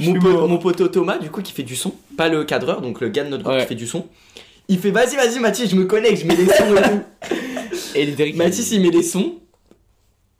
[0.00, 3.02] mon, po- mon poteau Thomas du coup qui fait du son, pas le cadreur, donc
[3.02, 3.60] le gars de notre groupe Ouais.
[3.62, 4.06] qui fait du son,
[4.68, 8.22] il fait vas-y vas-y Mathis je me connecte, je mets des sons et tout.
[8.22, 8.32] Et.
[8.32, 9.34] Mathis il met des sons,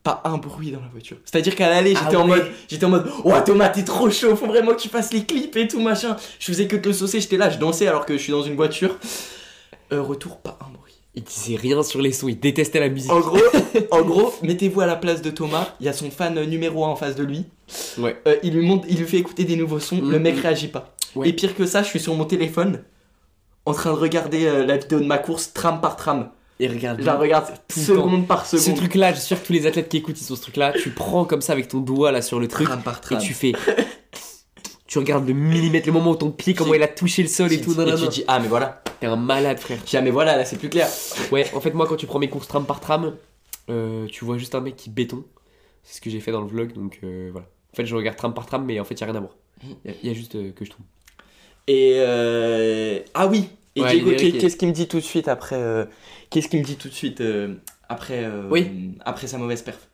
[0.03, 1.17] pas un bruit dans la voiture.
[1.25, 2.39] C'est-à-dire qu'à l'aller Ah j'étais en ouais.
[2.39, 5.25] mode, j'étais en mode oh Thomas t'es trop chaud, faut vraiment que tu fasses les
[5.25, 6.17] clips et tout machin.
[6.39, 8.43] Je faisais que te le saucer, j'étais là, je dansais alors que je suis dans
[8.43, 8.99] une voiture.
[9.93, 10.95] Euh, retour pas un bruit.
[11.15, 13.13] Il disait rien sur les sons, il détestait la musique.
[13.13, 13.39] En gros,
[13.91, 15.75] en gros, mettez-vous à la place de Thomas.
[15.79, 17.45] Il y a son fan numéro 1 en face de lui.
[17.99, 18.21] Ouais.
[18.27, 20.01] Euh, il lui montre, il lui fait écouter des nouveaux sons.
[20.03, 20.95] Le mec réagit pas.
[21.15, 21.29] Ouais.
[21.29, 22.83] Et pire que ça, je suis sur mon téléphone,
[23.67, 26.31] en train de regarder euh, la vidéo de ma course tram par tram.
[26.63, 27.01] Et regarde.
[27.01, 28.77] Je la regarde Tout seconde par Ce seconde.
[28.79, 30.73] truc-là, je suis sûr que tous les athlètes qui écoutent, ils sont ce truc-là.
[30.81, 33.35] Tu prends comme ça avec ton doigt là sur le truc tram par et tu
[33.35, 33.53] fais.
[34.87, 37.29] Tu regardes le millimètre, le moment où ton pied, comment Tu- il a touché le
[37.29, 37.73] sol et Et tout.
[37.73, 38.07] tu nanana.
[38.07, 38.83] dis ah mais voilà.
[39.01, 39.79] T'es un malade, frère.
[39.85, 40.87] Dis, ah mais voilà là c'est plus clair.
[41.33, 43.17] Ouais, en fait, moi, quand tu prends mes courses tram par tram,
[43.71, 45.25] euh, tu vois juste un mec qui béton.
[45.83, 47.47] C'est ce que j'ai fait dans le vlog, donc euh, voilà.
[47.73, 49.33] En fait, je regarde tram par tram, mais en fait, y a rien à voir.
[49.85, 50.85] Il y, a juste euh, que je trouve.
[51.67, 53.49] Et ah oui.
[53.75, 55.57] Et Ouais, Diego, il est qu'est- qui- qu'est-ce qu'il me dit tout de suite après
[55.57, 55.87] euh,
[56.33, 57.55] Qu'est-ce qu'il me dit tout de suite euh,
[57.89, 58.93] après euh, Oui.
[59.05, 59.89] après sa mauvaise perf?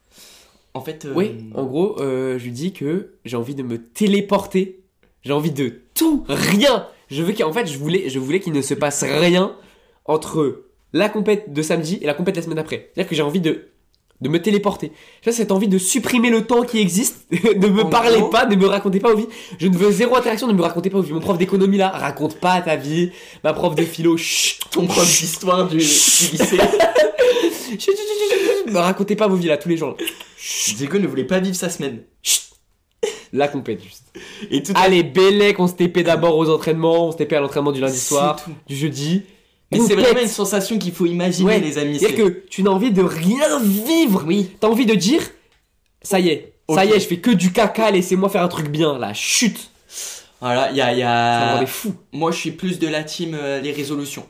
[0.75, 1.05] En fait.
[1.05, 4.81] euh, Oui, en gros, je lui dis que j'ai envie de me téléporter.
[5.23, 6.87] J'ai envie de tout, rien.
[7.11, 9.57] Je veux qu'en fait, je voulais, je voulais qu'il ne se passe rien
[10.05, 12.91] entre la compète de samedi et la compète de la semaine d'après.
[12.95, 13.67] C'est-à-dire que j'ai envie de,
[14.21, 14.91] de me téléporter.
[15.23, 18.57] J'ai cette envie de supprimer le temps qui existe, de me En gros- pas, de
[18.57, 19.29] me raconter pas vos vies.
[19.59, 21.13] Je ne veux zéro interaction, ne me racontez pas vos vies.
[21.13, 23.11] Mon prof d'économie là, raconte pas ta vie.
[23.45, 26.59] Ma prof de philo, chut, ton prof d'histoire du, du lycée.
[27.69, 28.73] chut, chut, chut, chut, chut.
[28.73, 29.97] me racontez pas vos vies là tous les jours.
[30.77, 32.03] Diego ne voulait pas vivre sa semaine.
[33.33, 34.05] La compète juste.
[34.51, 37.73] Et tout Allez, Bellec, on se TP d'abord aux entraînements, on se TP à l'entraînement
[37.73, 38.51] du lundi soir, tout.
[38.67, 39.23] du jeudi.
[39.71, 41.61] Mais c'est vraiment une sensation qu'il faut imaginer, Ouais.
[41.61, 41.99] les amis.
[41.99, 44.25] C'est-à-dire que tu n'as envie de rien vivre.
[44.27, 44.51] Oui.
[44.61, 45.21] T'as envie de dire,
[46.03, 48.69] ça y est, ça y est, je fais que du caca, laissez-moi faire un truc
[48.69, 49.71] bien, là, chute.
[50.41, 50.95] Voilà, il y a.
[50.95, 51.55] Y Ça a...
[51.55, 51.95] rendait fou.
[52.13, 54.25] Moi, je suis plus de la team euh, les résolutions.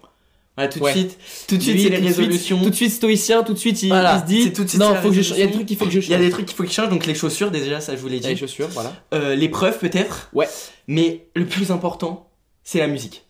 [0.57, 0.93] Voilà, tout de Ouais.
[0.93, 1.17] suite.
[1.47, 2.61] Tout de suite, c'est les suite- résolutions.
[2.63, 4.69] Tout de suite stoïcien, tout de suite il, Voilà, il se dit, c'est tout de
[4.69, 5.37] suite non, faut que je change.
[5.39, 6.25] Il y a des trucs qu'il faut que je Il y a change.
[6.27, 8.29] des trucs qu'il faut qu'il change, donc les chaussures, déjà, ça, je vous l'ai a
[8.29, 8.41] les dit.
[8.41, 8.93] chaussures, voilà.
[9.15, 10.31] Euh, L'épreuve, peut-être.
[10.33, 10.49] Ouais.
[10.89, 12.29] Mais le plus important,
[12.65, 13.23] c'est la musique.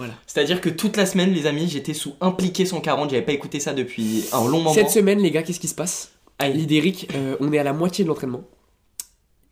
[0.00, 0.14] Voilà.
[0.26, 3.10] C'est-à-dire que toute la semaine, les amis, j'étais sous impliqué 140.
[3.10, 4.72] J'avais pas écouté ça depuis un long moment.
[4.72, 6.12] Cette semaine, les gars, qu'est-ce qui se passe?
[6.38, 6.54] Aïe.
[6.54, 8.40] Lidéric, euh, on est à la moitié de l'entraînement.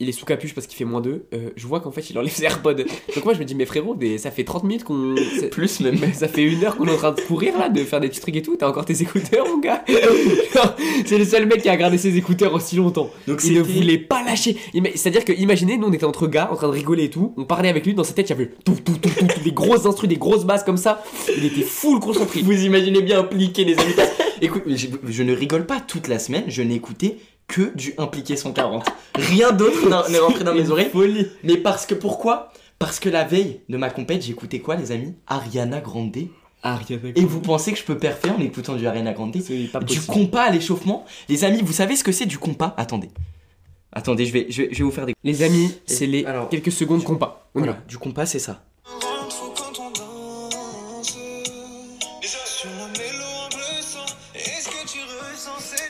[0.01, 1.27] Il est sous capuche parce qu'il fait moins 2.
[1.57, 2.75] je vois qu'en fait, il enlève ses AirPods.
[3.17, 5.17] Donc moi, je me dis, mais frérot, des- ça fait 30 minutes qu'on.
[5.41, 5.99] c'est- Plus même.
[6.01, 8.09] Mais ça fait une heure qu'on est en train de courir là, de faire des
[8.09, 8.55] petits trucs et tout.
[8.57, 9.85] T'as encore tes écouteurs, mon gars?
[11.05, 13.11] C'est le seul mec qui a gardé ses écouteurs aussi longtemps.
[13.27, 14.57] Donc Il ne voulait pas lâcher.
[14.95, 17.35] C'est-à-dire que, imaginez, nous on était entre gars, en train de rigoler et tout.
[17.37, 19.41] On parlait avec lui, dans sa tête, il y avait tout, tout, tout, tout, tout,
[19.43, 21.03] des grosses instrus, des grosses basses comme ça.
[21.37, 22.43] Il était full concentré.
[22.43, 23.95] Vous imaginez bien impliqué, les amis.
[24.41, 27.17] Écoute, je, je ne rigole pas toute la semaine, je n'ai écouté
[27.49, 28.87] que du impliqué 140.
[29.17, 30.91] Rien d'autre n'est rentré dans mes oreilles.
[30.91, 31.27] Folie.
[31.43, 32.53] Mais parce que pourquoi?
[32.79, 35.15] Parce que la veille de ma compète, j'ai écouté quoi, les amis?
[35.27, 36.17] Ariana Grande.
[36.63, 39.37] Ariana Et vous pensez que je peux perfer en écoutant du Ariana Grande?
[39.73, 41.05] Pas Du compas à l'échauffement?
[41.29, 42.75] Les amis, vous savez ce que c'est du compas?
[42.77, 43.09] Attendez.
[43.93, 45.15] Attendez, je vais, je vais, je vais vous faire des.
[45.25, 47.49] Les amis, c'est les Alors, quelques secondes compas.
[47.55, 47.73] On y va.
[47.73, 48.63] Voilà, du compas, c'est ça.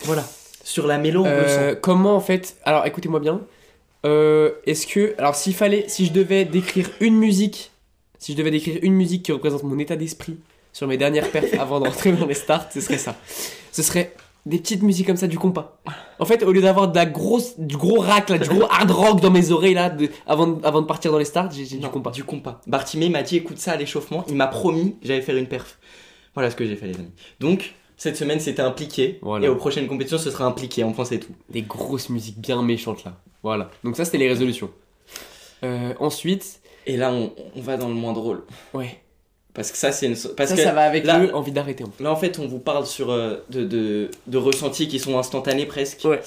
[0.04, 0.24] Voilà.
[0.78, 3.40] Sur la mélo, on Euh, comment en fait Alors écoutez-moi bien.
[4.06, 7.72] Euh, Est-ce que alors s'il fallait, si je devais décrire une musique,
[8.18, 10.36] si je devais décrire une musique qui représente mon état d'esprit
[10.72, 13.16] sur mes dernières perfs avant d'entrer dans les starts, ce serait ça.
[13.72, 14.12] Ce serait
[14.46, 15.80] des petites musiques comme ça du compas.
[16.20, 18.90] En fait, au lieu d'avoir de la grosse, du gros rack là, du gros hard
[18.90, 21.64] rock dans mes oreilles là, de- avant, de, avant de partir dans les starts, j'ai
[21.76, 22.12] du compas.
[22.12, 22.60] Du compas.
[22.66, 24.24] Bartimé m'a dit écoute ça à l'échauffement.
[24.28, 25.78] Il m'a promis j'allais faire une perf.
[26.34, 27.10] Voilà ce que j'ai fait, les amis.
[27.40, 29.18] Donc, cette semaine, c'était impliqué.
[29.20, 29.44] Voilà.
[29.46, 30.82] Et aux prochaines compétitions, ce sera impliqué.
[30.84, 31.34] On pensait tout.
[31.50, 33.20] Des grosses musiques bien méchantes là.
[33.42, 33.70] Voilà.
[33.84, 34.70] Donc ça c'était les résolutions.
[35.64, 38.42] Euh, ensuite, Et là, on, on va dans le moins drôle.
[38.74, 39.00] ouais.
[39.54, 40.14] Parce que ça, c'est une.
[40.14, 41.82] so- Parce ça, que ça va avec là- le envie d'arrêter.
[41.82, 42.04] en fait.
[42.04, 45.66] là, en fait, on vous parle sur euh, de, de, de ressentis qui sont instantanés
[45.66, 46.04] presque.
[46.04, 46.20] Ouais.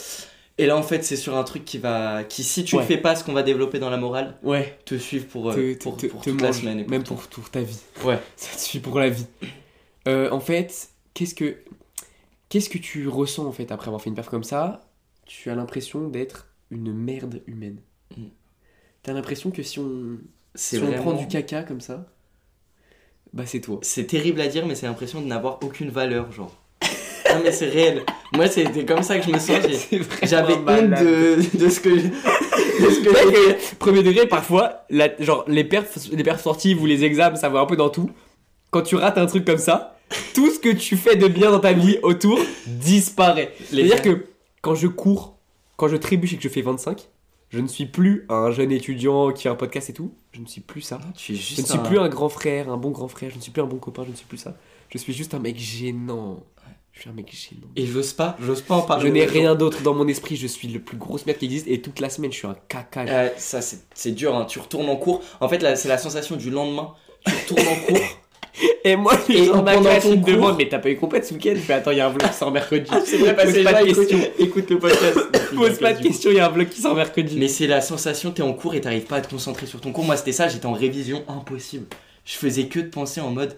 [0.58, 2.26] Et là, en fait, c'est sur un truc qui va.
[2.26, 2.82] qui, si tu Ouais.
[2.82, 4.78] ne fais pas ce qu'on va développer dans la morale, Ouais.
[4.84, 6.80] te suivre pour, euh, te, pour, te- pour te toute la semaine.
[6.82, 7.14] et même tout.
[7.14, 7.80] pour, pour ta vie.
[8.04, 8.20] Ouais.
[8.36, 9.28] Ça te suit pour la vie.
[10.08, 11.58] En fait, qu'est-ce que
[12.50, 14.82] qu'est-ce que tu ressens en fait après avoir fait une perf comme ça?
[15.26, 17.80] Tu as l'impression d'être une merde humaine.
[18.18, 18.26] Mm.
[19.04, 20.18] T'as l'impression que si on
[20.56, 22.06] si on prend du caca comme ça,
[23.34, 23.80] bah c'est toi.
[23.82, 26.62] C'est terrible à dire, mais c'est l'impression de n'avoir aucune valeur, genre.
[27.30, 28.04] non, mais c'est réel.
[28.34, 29.66] Moi, c'était comme ça que je me sens.
[30.24, 31.98] J'avais honte de, de ce que.
[32.00, 37.36] ce que premier degré, parfois, la- genre les perfs, les perfs sportives ou les examens,
[37.38, 38.12] ça va un peu dans tout.
[38.70, 39.98] Quand tu rates un truc comme ça,
[40.34, 43.54] tout ce que tu fais de bien dans ta vie autour disparaît.
[43.70, 44.26] C'est-à-dire que
[44.62, 45.38] quand je cours,
[45.78, 47.08] quand je trébuche et que je fais 25,
[47.50, 50.14] je ne suis plus un jeune étudiant qui a un podcast et tout.
[50.32, 51.00] Je ne suis plus ça.
[51.18, 53.30] Tu es Je ne suis un- plus un grand frère, un bon grand frère.
[53.30, 54.04] Je ne suis plus un bon copain.
[54.06, 54.56] Je ne suis plus ça.
[54.90, 56.44] Je suis juste un mec gênant.
[56.94, 57.68] Je suis un mec gênant.
[57.76, 59.08] Et j'ose pas, j'ose pas en parler.
[59.08, 60.36] Je n'ai rien d'autre dans mon esprit.
[60.38, 61.68] Je suis le plus grosse merde qui existe.
[61.68, 63.02] Et toute la semaine, je suis un caca.
[63.08, 64.46] Euh, ça, c'est dur, hein.
[64.46, 65.22] tu retournes en cours.
[65.42, 66.94] En fait, c'est la sensation du lendemain.
[67.26, 68.00] Tu retournes en cours.
[68.84, 71.34] Et moi, les gens de ma classe, me demandent Mais t'as pas eu compète ce
[71.34, 71.54] week-end?
[71.56, 72.90] Je fais Attends, il y a un vlog qui sort mercredi.
[73.06, 74.32] c'est vrai, Pose passer pas de écoute, questions.
[74.40, 75.20] écoute le podcast.
[75.56, 77.38] Pose pas de questions, il y a un vlog qui sort mercredi.
[77.40, 79.92] Mais c'est la sensation, t'es en cours et t'arrives pas à te concentrer sur ton
[79.92, 80.04] cours.
[80.04, 81.86] Moi, c'était ça, j'étais en révision, impossible.
[82.26, 83.58] Je faisais que de penser en mode.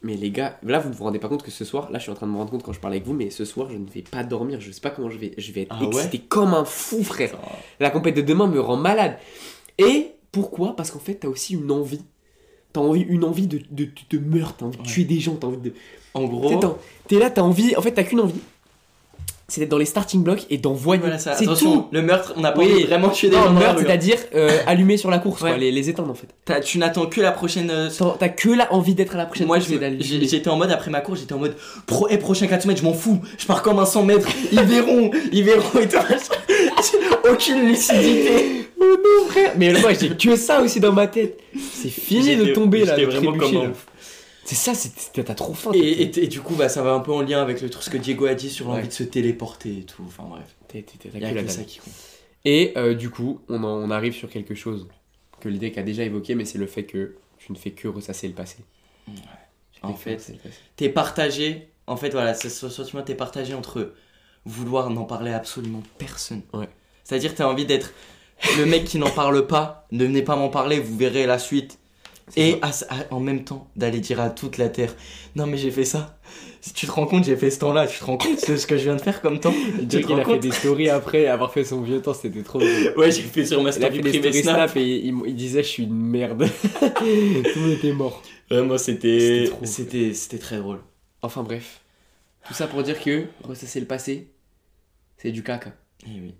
[0.00, 2.04] Mais les gars, là vous ne vous rendez pas compte que ce soir, là je
[2.04, 3.66] suis en train de me rendre compte quand je parle avec vous, mais ce soir
[3.68, 5.82] je ne vais pas dormir, je sais pas comment je vais, je vais être Ah
[5.82, 7.32] ouais excité comme un fou frère.
[7.80, 9.16] La compète de demain me rend malade.
[9.76, 10.76] Et pourquoi?
[10.76, 12.00] Parce qu'en fait t'as aussi une envie,
[12.80, 15.34] t'as envie, une envie de, de, de, de meurtre, t'as envie de tuer des gens,
[15.34, 15.72] t'as envie de...
[16.14, 16.78] En gros.
[17.08, 18.34] T'es là, t'as envie, en fait t'as qu'une envie,
[19.50, 21.00] c'est d'être dans les starting blocks et d'envoyer.
[21.00, 21.32] Voilà ça.
[21.34, 21.86] c'est Attention, tout.
[21.90, 22.70] le meurtre, on n'a pas Oui.
[22.70, 23.84] envie de vraiment tuer des Non, gens meurtre, hein.
[23.86, 25.50] c'est-à-dire euh, allumer sur la course, Ouais.
[25.50, 26.60] quoi, les, les éteindre en fait.
[26.62, 27.70] Tu n'attends que la prochaine.
[27.70, 27.88] euh,
[28.18, 31.20] T'as que la envie d'être à la prochaine Moi, j'étais en mode après ma course,
[31.20, 33.86] j'étais en mode pro et prochain 4 mètres, je m'en fous, je pars comme un
[33.86, 35.88] 100 mètres, ils verront, ils verront et
[37.32, 38.57] Aucune lucidité.
[38.80, 41.40] Oh non, frère Mais moi, j'ai que ça aussi dans ma tête.
[41.72, 43.72] C'est fini de tomber là, j'étais de vraiment comme un.
[44.44, 44.72] C'est ça,
[45.12, 45.72] t'as trop faim.
[45.74, 47.68] Et, t'es- et- et du coup, bah, ça va un peu en lien avec le
[47.68, 48.86] truc ce que Diego a dit sur l'envie Ouais.
[48.88, 50.02] de se téléporter et tout.
[50.06, 50.84] Enfin bref, t'es-
[51.22, 51.92] a ça qui compte.
[52.46, 54.88] Et euh, du coup, on, en- on arrive sur quelque chose
[55.40, 58.26] que l'idée qu'a déjà évoqué, mais c'est le fait que tu ne fais que ressasser
[58.26, 58.56] le passé.
[59.82, 60.18] En fait.
[60.76, 63.92] T'es partagé, en fait, voilà, ce ce sentiment, t'es partagé entre
[64.46, 66.42] vouloir n'en parler à absolument personne.
[66.54, 66.68] Ouais.
[67.04, 67.92] C'est-à-dire, t'as envie d'être
[68.58, 71.78] le mec qui n'en parle pas, ne venez pas m'en parler, vous verrez la suite.
[72.36, 74.94] Et à- à- en même temps, d'aller dire à toute la terre
[75.34, 76.18] Non, mais j'ai fait ça.
[76.60, 78.66] Si tu te rends compte, j'ai fait ce temps-là, tu te rends compte de ce
[78.66, 79.54] que je viens de faire comme temps?
[79.88, 82.58] Tu te rends a fait des stories après avoir fait son vieux temps, c'était trop
[82.58, 82.92] drôle.
[82.98, 84.56] Ouais, j'ai fait sur ma Il story privée Snap.
[84.68, 86.46] snap et il, il disait je suis une merde.
[86.80, 88.22] Tout le monde était mort.
[88.50, 90.80] Vraiment, c'était c'était c'était très drôle.
[91.22, 91.80] Enfin bref.
[92.46, 94.28] Tout ça pour dire que ressasser le passé,
[95.16, 95.72] c'est du caca.
[96.06, 96.34] Eh oui.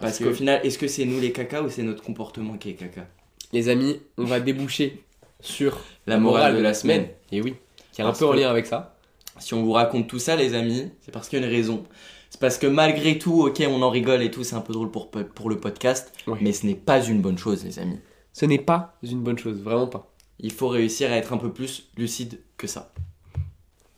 [0.00, 2.74] Parce qu'au final, est-ce que c'est nous les caca ou c'est notre comportement qui est
[2.74, 3.06] caca
[3.52, 5.02] Les amis, on va déboucher
[5.40, 7.08] sur La morale de la semaine.
[7.30, 7.54] Et oui,
[7.92, 8.96] qui est un peu en lien avec ça.
[9.38, 11.84] Si on vous raconte tout ça, les amis, c'est parce qu'il y a une raison.
[12.30, 14.90] C'est parce que malgré tout, ok, on en rigole et tout, c'est un peu drôle
[14.90, 17.98] pour, pour le podcast, mais ce n'est pas une bonne chose, les amis.
[18.32, 20.12] Ce n'est pas une bonne chose, vraiment pas.
[20.38, 22.92] Il faut réussir à être un peu plus lucide que ça.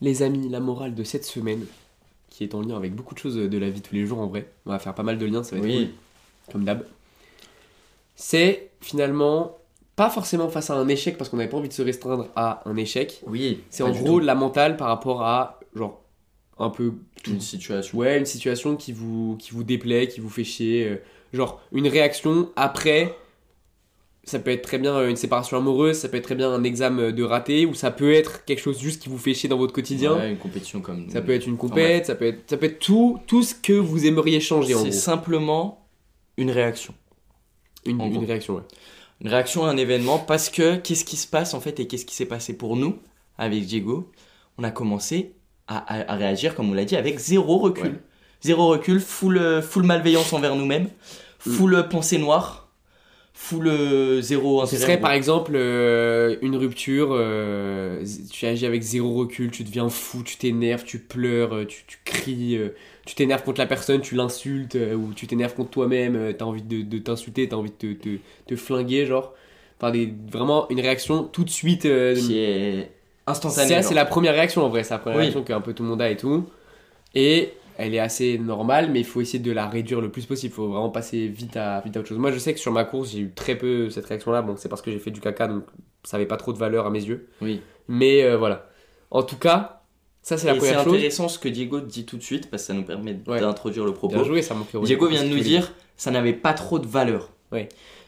[0.00, 1.64] Les amis, la morale de cette semaine,
[2.34, 4.18] qui est en lien avec beaucoup de choses de la vie de tous les jours
[4.18, 5.92] en vrai, on va faire pas mal de liens, ça va être Oui.
[6.46, 6.84] cool, comme d'hab.
[8.16, 9.58] C'est finalement
[9.96, 12.68] pas forcément face à un échec parce qu'on n'avait pas envie de se restreindre à
[12.68, 13.22] un échec.
[13.28, 13.60] Oui.
[13.70, 16.00] C'est en gros la mentale par rapport à genre
[16.58, 16.94] un peu
[17.28, 17.96] une situation.
[17.98, 20.88] Ouais, une situation qui vous, qui vous déplaît, qui vous fait chier.
[20.88, 20.96] euh,
[21.32, 23.14] genre, une réaction après.
[24.26, 27.10] Ça peut être très bien une séparation amoureuse, ça peut être très bien un examen
[27.12, 29.72] de raté, ou ça peut être quelque chose juste qui vous fait chier dans votre
[29.74, 30.14] quotidien.
[30.16, 31.10] Ouais, une compétition comme.
[31.10, 33.74] Ça peut être une compète, ça peut être, ça peut être tout, tout ce que
[33.74, 35.86] vous aimeriez changer en C'est simplement
[36.38, 36.94] une réaction.
[37.84, 38.62] Une, réaction, ouais.
[39.20, 42.06] Une réaction à un événement parce que qu'est-ce qui se passe en fait et qu'est-ce
[42.06, 42.96] qui s'est passé pour nous
[43.36, 44.10] avec Diego?
[44.56, 45.34] On a commencé
[45.66, 47.84] à, à- à réagir, comme on l'a dit, avec zéro recul.
[47.86, 48.00] Ouais.
[48.40, 50.88] Zéro recul, full, euh, full malveillance envers nous-mêmes,
[51.38, 52.63] full euh, pensée noire,
[53.34, 54.82] full euh, zéro Ce intérêt.
[54.82, 59.88] serait en par exemple euh, une rupture, euh, tu agis avec zéro recul, tu deviens
[59.88, 62.68] fou, tu t'énerves, tu pleures, tu, tu cries, euh,
[63.06, 66.44] tu t'énerves contre la personne, tu l'insultes, euh, ou tu t'énerves contre toi-même, euh, t'as
[66.44, 69.34] envie de, de t'insulter, t'as envie de te, te, te flinguer, genre.
[69.80, 71.84] Enfin, des, vraiment une réaction tout de suite.
[71.86, 72.90] euh, qui est
[73.26, 73.82] instantané.
[73.82, 75.22] c'est la première réaction en vrai, c'est la première Oui.
[75.24, 76.44] réaction qu'un peu tout le monde a et tout.
[77.14, 80.52] Et elle est assez normale, mais il faut essayer de la réduire le plus possible.
[80.52, 82.18] Il faut vraiment passer vite à, vite à autre chose.
[82.18, 84.42] Moi, je sais que sur ma course, j'ai eu très peu cette réaction-là.
[84.42, 85.64] Bon, c'est parce que j'ai fait du caca, donc
[86.04, 87.28] ça n'avait pas trop de valeur à mes yeux.
[87.42, 87.60] Oui.
[87.88, 88.66] Mais euh, voilà.
[89.10, 89.82] En tout cas,
[90.22, 90.94] Ça, c'est la c'est première chose.
[90.94, 93.40] intéressant ce que Diego dit tout de suite parce que ça nous permet Ouais.
[93.40, 94.14] d'introduire le propos.
[94.14, 94.54] Bien joué, ça.
[94.82, 97.30] Diego vient de C'est nous dire ça n'avait pas trop de valeur.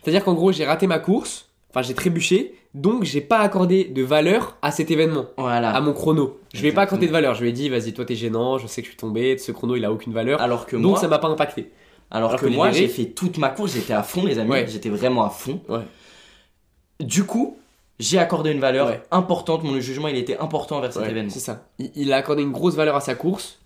[0.03, 4.03] C'est-à-dire qu'en gros, j'ai raté ma course, enfin j'ai trébuché, donc j'ai pas accordé de
[4.03, 5.71] valeur à cet événement, Voilà.
[5.75, 6.39] à mon chrono.
[6.55, 7.35] Je vais pas accorder de valeur.
[7.35, 9.51] Je lui ai dit, vas-y, toi t'es gênant, je sais que je suis tombé, ce
[9.51, 10.41] chrono il a aucune valeur.
[10.41, 11.73] alors que donc moi, ça m'a pas impacté.
[12.11, 14.67] alors alors que moi j'ai fait toute ma course, j'étais à fond les amis, Ouais.
[14.69, 15.61] j'étais vraiment à fond.
[15.69, 15.81] Ouais.
[17.01, 17.57] Du coup,
[17.99, 19.03] j'ai accordé une valeur Ouais.
[19.11, 21.31] importante, mon jugement il était important vers cet événement.
[21.31, 21.67] c'est ça.
[21.79, 23.59] Il, il a accordé une grosse valeur à sa course,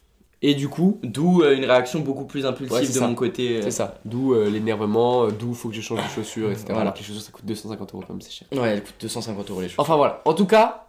[0.42, 3.06] et du coup, D'où euh, une réaction beaucoup plus impulsive Ouais, de ça.
[3.06, 3.58] mon côté.
[3.58, 3.98] euh, c'est ça.
[4.04, 6.64] D'où euh, l'énervement, d'où faut que je change de chaussures, etc.
[6.68, 6.80] Voilà.
[6.82, 8.48] Alors que les chaussures ça coûte 250 euros, comme c'est cher.
[8.52, 9.76] Ouais, elle coûte 250 euros les choses.
[9.78, 10.22] Enfin voilà.
[10.24, 10.86] En tout cas,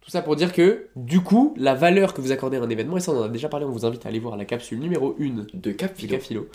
[0.00, 2.96] tout ça pour dire que, du coup, la valeur que vous accordez à un événement,
[2.96, 4.80] et ça on en a déjà parlé, on vous invite à aller voir la capsule
[4.80, 6.48] numéro 1 De cap philo,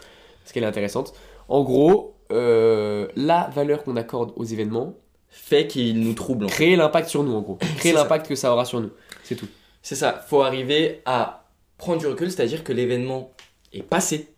[0.44, 1.14] parce qu'elle est intéressante.
[1.48, 4.96] En gros, euh, la valeur qu'on accorde aux événements
[5.30, 6.46] fait qu'il nous trouble.
[6.46, 6.54] en fait.
[6.56, 7.58] crée l'impact sur nous, en gros.
[7.62, 8.00] C'est Crée ça.
[8.04, 8.90] l'impact que ça aura sur nous.
[9.24, 9.48] C'est tout.
[9.82, 11.43] C'est ça, faut arriver à
[11.84, 13.32] prendre du recul, c'est-à-dire que l'événement
[13.74, 14.30] est passé.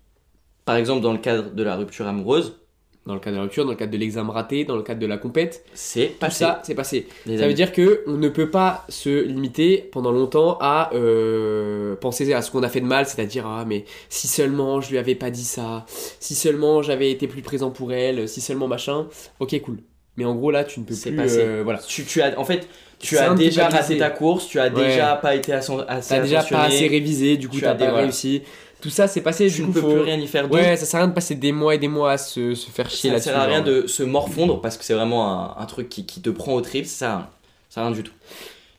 [0.65, 2.58] Par exemple, dans le cadre de la rupture amoureuse,
[3.05, 4.99] Dans le cadre de la rupture, dans le cadre de l'examen raté, dans le cadre
[4.99, 6.39] de la compète, c'est passé.
[6.39, 7.08] ça, c'est passé.
[7.27, 7.49] les Ça amis.
[7.49, 12.41] veut dire que on ne peut pas se limiter pendant longtemps à euh, penser à
[12.41, 15.29] ce qu'on a fait de mal, c'est-à-dire ah mais si seulement je lui avais pas
[15.29, 15.86] dit ça,
[16.19, 19.08] si seulement j'avais été plus présent pour elle, si seulement machin.
[19.39, 19.77] Ok cool.
[20.17, 21.12] Mais en gros là tu ne peux plus.
[21.15, 21.39] passé.
[21.41, 21.79] euh, voilà.
[21.88, 22.67] Tu, tu as, en fait,
[22.99, 24.88] tu as déjà raté ta course, tu as Ouais.
[24.88, 25.71] déjà pas été assez,
[26.08, 27.99] T'as déjà pas assez révisé, du coup Tu as pas voilà.
[28.03, 28.41] réussi.
[28.81, 29.47] Tout ça c'est passé.
[29.47, 30.51] tu du ne coup peux faut- plus rien y faire.
[30.51, 32.69] Ouais, ça sert à rien de passer des mois et des mois à se, se
[32.69, 33.29] faire chier ça ne là-dessus.
[33.29, 36.21] sert à rien de se morfondre parce que c'est vraiment un, un truc qui, qui
[36.21, 37.29] te prend au trip, ça.
[37.69, 38.12] Ça sert à rien du tout.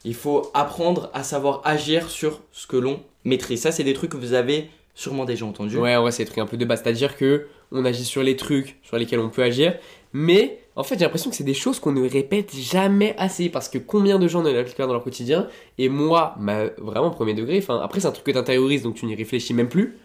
[0.04, 3.60] Il faut apprendre à savoir agir sur ce que l'on maîtrise.
[3.62, 5.76] Ça, c'est des trucs que vous avez sûrement déjà entendus.
[5.78, 6.82] Ouais, ouais, c'est des trucs un peu de base.
[6.84, 9.74] C'est-à-dire que on agit sur les trucs sur lesquels on peut agir,
[10.12, 13.68] mais en fait, j'ai l'impression que c'est des choses qu'on ne répète jamais assez parce
[13.68, 15.48] que combien de gens ne l'appliquent pas dans leur quotidien?
[15.78, 16.34] Et moi,
[16.78, 17.58] vraiment premier degré.
[17.58, 19.96] Enfin, après, c'est un truc que t'intériorises, donc tu n'y réfléchis même plus.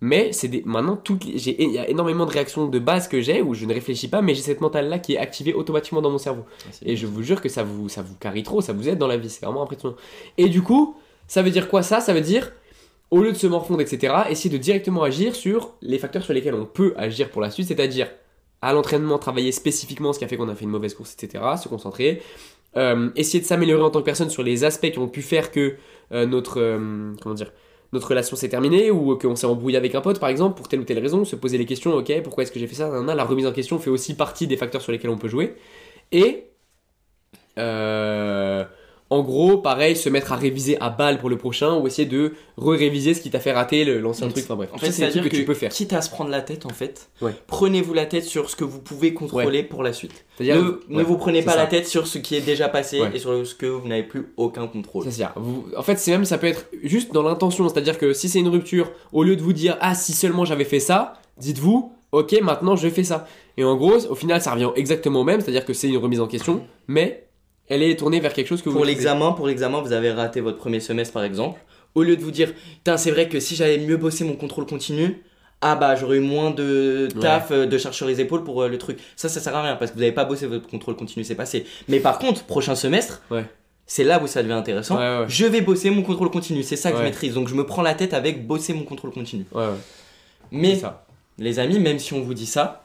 [0.00, 3.08] Mais c'est des, maintenant, toutes les- j'ai- il y a énormément de réactions de base
[3.08, 6.02] que j'ai où je ne réfléchis pas, mais j'ai cette mentale-là qui est activée automatiquement
[6.02, 6.44] dans mon cerveau.
[6.70, 8.98] C'est Et je vous jure que ça vous, ça vous carie trop, ça vous aide
[8.98, 9.96] dans la vie, c'est vraiment impressionnant.
[10.36, 12.00] Et du coup, ça veut dire quoi ça?
[12.00, 12.52] Ça veut dire,
[13.10, 16.54] au lieu de se morfondre, etc., essayer de directement agir sur les facteurs sur lesquels
[16.54, 18.08] on peut agir pour la suite, c'est-à-dire
[18.64, 21.44] à l'entraînement, travailler spécifiquement ce qui a fait qu'on a fait une mauvaise course, etc.,
[21.62, 22.22] se concentrer,
[22.76, 25.52] Euh, essayer de s'améliorer en tant que personne sur les aspects qui ont pu faire
[25.52, 25.76] que
[26.12, 27.52] euh, notre, euh, comment dire,
[27.92, 30.80] notre relation s'est terminée ou qu'on s'est embrouillé avec un pote par exemple pour telle
[30.80, 33.24] ou telle raison, se poser les questions, ok, pourquoi est-ce que j'ai fait ça, la
[33.24, 35.54] remise en question fait aussi partie des facteurs sur lesquels on peut jouer.
[36.10, 36.50] Et
[37.58, 38.64] euh,
[39.14, 42.32] en gros, pareil, se mettre à réviser à balle pour le prochain ou essayer de
[42.56, 44.44] re-réviser ce qui t'a fait rater l'ancien truc.
[44.44, 45.70] Enfin bref, En fait, c'est que, que tu peux faire.
[45.70, 47.32] quitte à se prendre la tête, en fait, Ouais.
[47.46, 50.24] prenez-vous la tête sur ce que vous pouvez contrôler pour la suite.
[50.36, 50.56] C'est-à-dire,
[50.88, 51.58] Ne, vous prenez pas ça.
[51.58, 54.32] la tête sur ce qui est déjà passé et sur ce que vous n'avez plus
[54.36, 55.04] aucun contrôle.
[55.04, 57.68] C'est-à-dire, vous- en fait, c'est même, ça peut être juste dans l'intention.
[57.68, 60.64] C'est-à-dire que si c'est une rupture, au lieu de vous dire ah si seulement j'avais
[60.64, 63.26] fait ça, dites-vous ok maintenant je fais ça.
[63.56, 65.40] Et en gros, au final, ça revient exactement au même.
[65.40, 67.23] C'est-à-dire que c'est une remise en question, mais
[67.68, 68.76] elle est tournée vers quelque chose que vous.
[68.76, 71.60] Pour l'examen, pour l'examen, vous avez raté votre premier semestre par exemple.
[71.94, 72.52] Au lieu de vous dire,
[72.96, 75.22] c'est vrai que si j'avais mieux bossé mon contrôle continu,
[75.60, 78.68] ah bah j'aurais eu moins de taf, euh, de charge sur les épaules pour euh,
[78.68, 78.98] le truc.
[79.16, 81.36] Ça, ça sert à rien parce que vous n'avez pas bossé votre contrôle continu, c'est
[81.36, 81.64] passé.
[81.88, 83.44] Mais par contre, prochain semestre, Ouais.
[83.86, 84.98] c'est là où ça devient intéressant.
[84.98, 85.24] Ouais.
[85.28, 87.32] Je vais bosser mon contrôle continu, c'est ça que je maîtrise.
[87.34, 89.46] Donc je me prends la tête avec bosser mon contrôle continu.
[90.50, 90.78] Mais
[91.38, 92.83] les amis, même si on vous dit ça,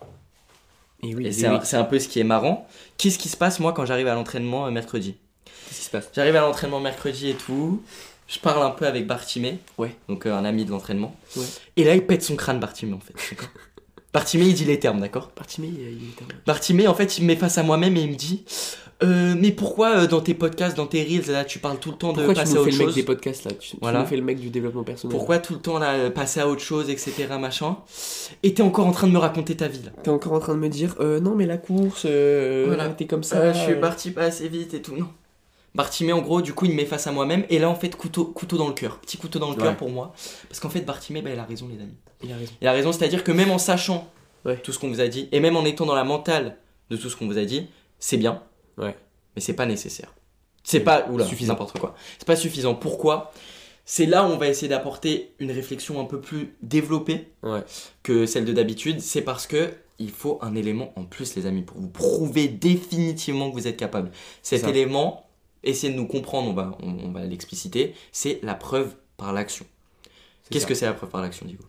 [1.03, 1.57] Et oui, et c'est oui.
[1.73, 4.67] un, peu ce qui est marrant, qu'est-ce qui se passe moi quand j'arrive à l'entraînement
[4.67, 5.15] euh, mercredi?
[5.45, 6.09] Qu'est-ce qui se passe?
[6.13, 7.81] J'arrive à l'entraînement mercredi et tout.
[8.27, 9.59] Je parle un peu avec Bartimé.
[9.77, 9.95] Ouais.
[10.07, 11.15] Donc euh, un ami de l'entraînement.
[11.35, 11.45] Ouais.
[11.77, 13.13] Et là, il pète son crâne, Bartimé, en fait.
[13.31, 13.49] d'accord?
[14.13, 15.29] Bartimé, il dit les termes, d'accord?
[15.29, 18.01] Parti mais il est un- Bartimé, en fait, il me met face à moi-même et
[18.01, 18.43] il me dit
[19.03, 21.97] euh, Mais pourquoi euh, dans tes podcasts, dans tes reels, là, tu parles tout le
[21.97, 23.51] temps de Pourquoi tu passer à nous fais autre le mec chose des podcasts là?
[23.59, 23.99] Tu, tu Voilà.
[24.01, 25.15] nous fais le mec du développement personnel.
[25.15, 27.77] Pourquoi tout le temps, là, euh, passer à autre chose, etc., machin?
[28.43, 29.91] Et t'es encore en train de me raconter ta vie, là.
[30.03, 32.89] T'es encore en train de me dire euh, non mais la course, Voilà.
[32.89, 33.53] t'es comme ça.
[33.53, 34.95] Je suis parti pas assez vite et tout.
[34.95, 35.07] Non.
[35.75, 37.45] Bartimé, en gros, du coup, il me met face à moi-même.
[37.51, 38.97] Et là, en fait, couteau, couteau dans le cœur.
[39.01, 40.13] Petit couteau dans le cœur pour moi.
[40.49, 41.93] Parce qu'en fait, Bartimé, bah, il a raison, les amis.
[42.23, 42.51] Il a raison.
[42.61, 44.09] Il a raison, c'est-à-dire que même en sachant
[44.45, 44.55] Ouais.
[44.57, 46.55] tout ce qu'on vous a dit, et même en étant dans la mentale
[46.89, 47.67] de tout ce qu'on vous a dit,
[47.99, 48.41] c'est bien.
[48.79, 48.95] Ouais.
[49.35, 50.13] Mais c'est pas nécessaire.
[50.63, 51.07] C'est pas.
[51.09, 51.53] Oula, Suffisant.
[51.53, 51.95] n'importe quoi.
[52.17, 52.75] C'est pas suffisant.
[52.75, 53.31] Pourquoi?
[53.85, 57.61] C'est là où on va essayer d'apporter une réflexion un peu plus développée Ouais.
[58.03, 58.99] que celle de d'habitude.
[59.01, 63.49] C'est parce que il faut un élément en plus, les amis, pour vous prouver définitivement
[63.49, 64.11] que vous êtes capable.
[64.43, 64.69] Cet ça.
[64.69, 65.27] élément,
[65.63, 69.65] essayez de nous comprendre, on va, on, on va l'expliciter, c'est la preuve par l'action.
[70.51, 71.63] Qu'est-ce que c'est la preuve par l'action, Diego?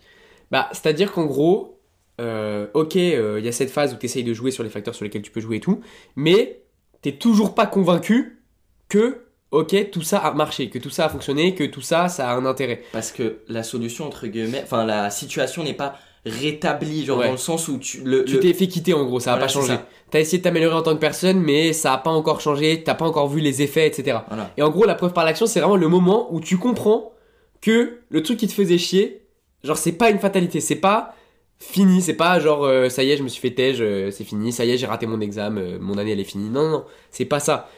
[0.51, 1.81] Bah, c'est-à-dire qu'en gros,
[2.21, 4.95] euh, ok, il y a cette phase où tu essayes de jouer sur les facteurs
[4.95, 5.81] sur lesquels tu peux jouer et tout,
[6.17, 6.61] mais
[7.03, 8.41] t'es toujours pas convaincu
[8.89, 12.31] que ok, tout ça a marché, que tout ça a fonctionné, que tout ça, ça
[12.31, 12.83] a un intérêt.
[12.93, 17.27] Parce que la solution, entre guillemets, enfin, la situation n'est pas rétablie, genre Ouais.
[17.27, 18.03] dans le sens où tu.
[18.05, 19.81] Le, Tu le- t'es fait quitter en gros, ça a Voilà, pas c'est changé.
[20.11, 22.95] T'as essayé de t'améliorer en tant que personne, mais ça a pas encore changé, t'as
[22.95, 24.19] pas encore vu les effets, etc.
[24.29, 24.51] Voilà.
[24.57, 27.13] Et en gros, la preuve par l'action, c'est vraiment le moment où tu comprends
[27.61, 29.23] que le truc qui te faisait chier,
[29.65, 31.15] genre c'est pas une fatalité, c'est pas
[31.61, 34.25] fini, c'est pas genre euh, ça y est, je me suis fait tège, euh, c'est
[34.25, 36.49] fini, ça y est, j'ai raté mon examen, euh, mon année elle est finie.
[36.49, 37.69] Non, non, non, c'est pas ça.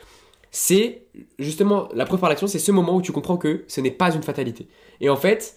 [0.51, 1.03] C'est
[1.39, 4.15] justement la preuve par l'action, c'est ce moment où tu comprends que ce n'est pas
[4.15, 4.69] une fatalité.
[5.01, 5.57] Et en fait,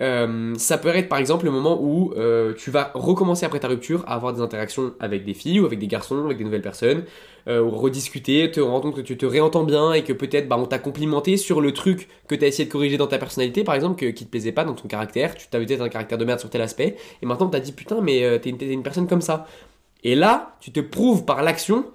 [0.00, 3.68] euh, ça peut être par exemple le moment où euh, tu vas recommencer après ta
[3.68, 6.62] rupture à avoir des interactions avec des filles ou avec des garçons, avec des nouvelles
[6.62, 7.04] personnes,
[7.46, 10.56] euh, ou rediscuter, te rendre compte que tu te réentends bien et que peut-être bah,
[10.58, 13.62] on t'a complimenté sur le truc que tu as essayé de corriger dans ta personnalité,
[13.62, 16.18] par exemple, que, qui te plaisait pas dans ton caractère, tu t'avais peut-être un caractère
[16.18, 19.06] de merde sur tel aspect, et maintenant on t'a dit putain, mais t'es une personne
[19.06, 19.46] comme ça.
[20.02, 21.86] Et là, tu te prouves par l'action,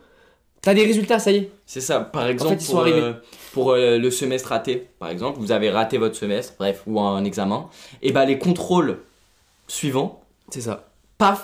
[0.61, 1.49] t'as des résultats, ça y est.
[1.65, 2.99] C'est ça, par exemple, ils sont pour, arrivés.
[3.01, 3.13] euh,
[3.53, 7.23] pour euh, le semestre raté, par exemple, vous avez raté votre semestre, bref, ou un
[7.23, 7.67] examen,
[8.01, 8.99] et bah les contrôles
[9.67, 10.89] suivants, C'est ça.
[11.17, 11.41] paf,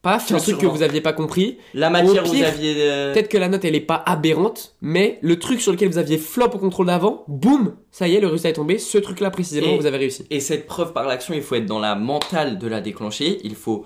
[0.00, 2.74] Paf, le truc que vous aviez pas compris, la matière pire, vous aviez.
[2.78, 5.98] euh, Peut-être que la note elle est pas aberrante, mais le truc sur lequel vous
[5.98, 8.78] aviez flop au contrôle d'avant, boum, ça y est, le résultat est tombé.
[8.78, 10.24] Ce truc là précisément, Et- vous avez réussi.
[10.30, 13.40] Et cette preuve par l'action, il faut être dans la mentale de la déclencher.
[13.42, 13.84] Il faut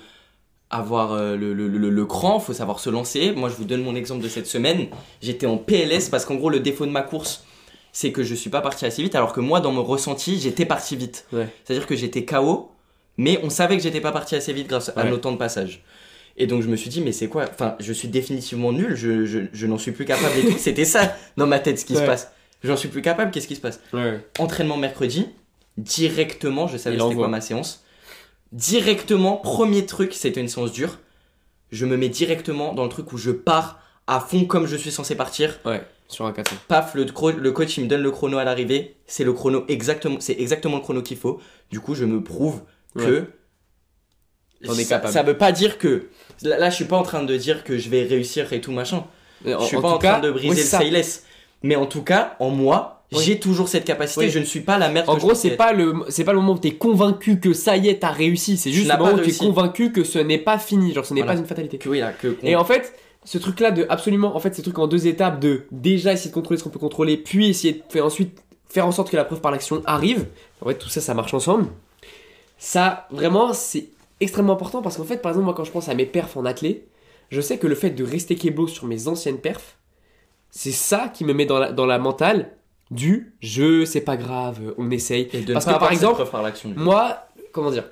[0.72, 3.32] avoir euh, le, le, le, le cran, il faut savoir se lancer.
[3.32, 4.88] Moi, je vous donne mon exemple de cette semaine.
[5.20, 7.44] J'étais en PLS parce qu'en gros, le défaut de ma course,
[7.92, 10.64] c'est que je suis pas parti assez vite, alors que moi, dans mon ressenti, j'étais
[10.64, 11.26] parti vite.
[11.32, 11.46] Ouais.
[11.64, 12.70] C'est-à-dire que j'étais KO,
[13.18, 15.10] mais on savait que j'étais pas parti assez vite grâce à Ouais.
[15.10, 15.82] nos temps de passage.
[16.38, 17.44] Et donc je me suis dit, mais c'est quoi?
[17.52, 20.56] Enfin, je suis définitivement nul, je, je, je n'en suis plus capable et tout.
[20.58, 22.32] C'était ça dans ma tête ce qui se passe.
[22.64, 23.80] J'en suis plus capable, qu'est-ce qui se passe?
[24.38, 25.26] Entraînement mercredi,
[25.76, 27.84] directement, je savais c'était quoi ma séance.
[28.52, 30.98] Directement, premier truc, c'était une séance dure.
[31.70, 34.90] Je me mets directement dans le truc où je pars à fond comme je suis
[34.90, 35.58] censé partir.
[35.64, 36.56] Ouais, sur un 400.
[36.68, 37.04] Paf, le,
[37.50, 38.96] coach il me donne le chrono à l'arrivée.
[39.06, 41.40] C'est le chrono exactement, c'est exactement le chrono qu'il faut.
[41.70, 42.60] Du coup, je me prouve
[42.96, 43.24] que
[44.64, 45.12] T'en es ça, capable.
[45.14, 46.08] ça veut pas dire que
[46.42, 48.70] là, là, je suis pas en train de dire que je vais réussir et tout
[48.70, 49.04] machin.
[49.46, 50.78] En, Je suis en pas en cas, train de briser le ça.
[50.78, 51.24] sayless.
[51.62, 53.22] Mais en tout cas, en moi, Oui.
[53.24, 54.26] j'ai toujours cette capacité.
[54.26, 54.30] Oui.
[54.30, 55.08] Je ne suis pas la merde.
[55.08, 57.76] En que gros, c'est pas le c'est pas le moment où t'es convaincu que ça
[57.76, 58.56] y est, t'as réussi.
[58.56, 60.92] C'est juste le moment où t'es convaincu que ce n'est pas fini.
[60.92, 61.34] Genre, ce n'est Voilà.
[61.34, 61.78] pas une fatalité.
[61.78, 62.94] que oui là que Et en fait,
[63.24, 66.34] ce truc-là de absolument, en fait, ces trucs en deux étapes de déjà essayer de
[66.34, 69.24] contrôler ce qu'on peut contrôler, puis essayer de faire ensuite faire en sorte que la
[69.24, 70.26] preuve par l'action arrive.
[70.62, 71.66] En fait, tout ça, ça marche ensemble.
[72.58, 73.88] Ça, vraiment, c'est
[74.20, 76.44] extrêmement important parce qu'en fait, par exemple, moi, quand je pense à mes perfs en
[76.44, 76.84] athlée,
[77.30, 79.76] je sais que le fait de rester keblo sur mes anciennes perfs,
[80.50, 82.52] c'est ça qui me met dans la, dans la mentale
[82.92, 85.28] du je, c'est pas grave, on essaye.
[85.32, 86.72] et de Parce que par exemple, par l'action.
[86.76, 87.84] moi, comment dire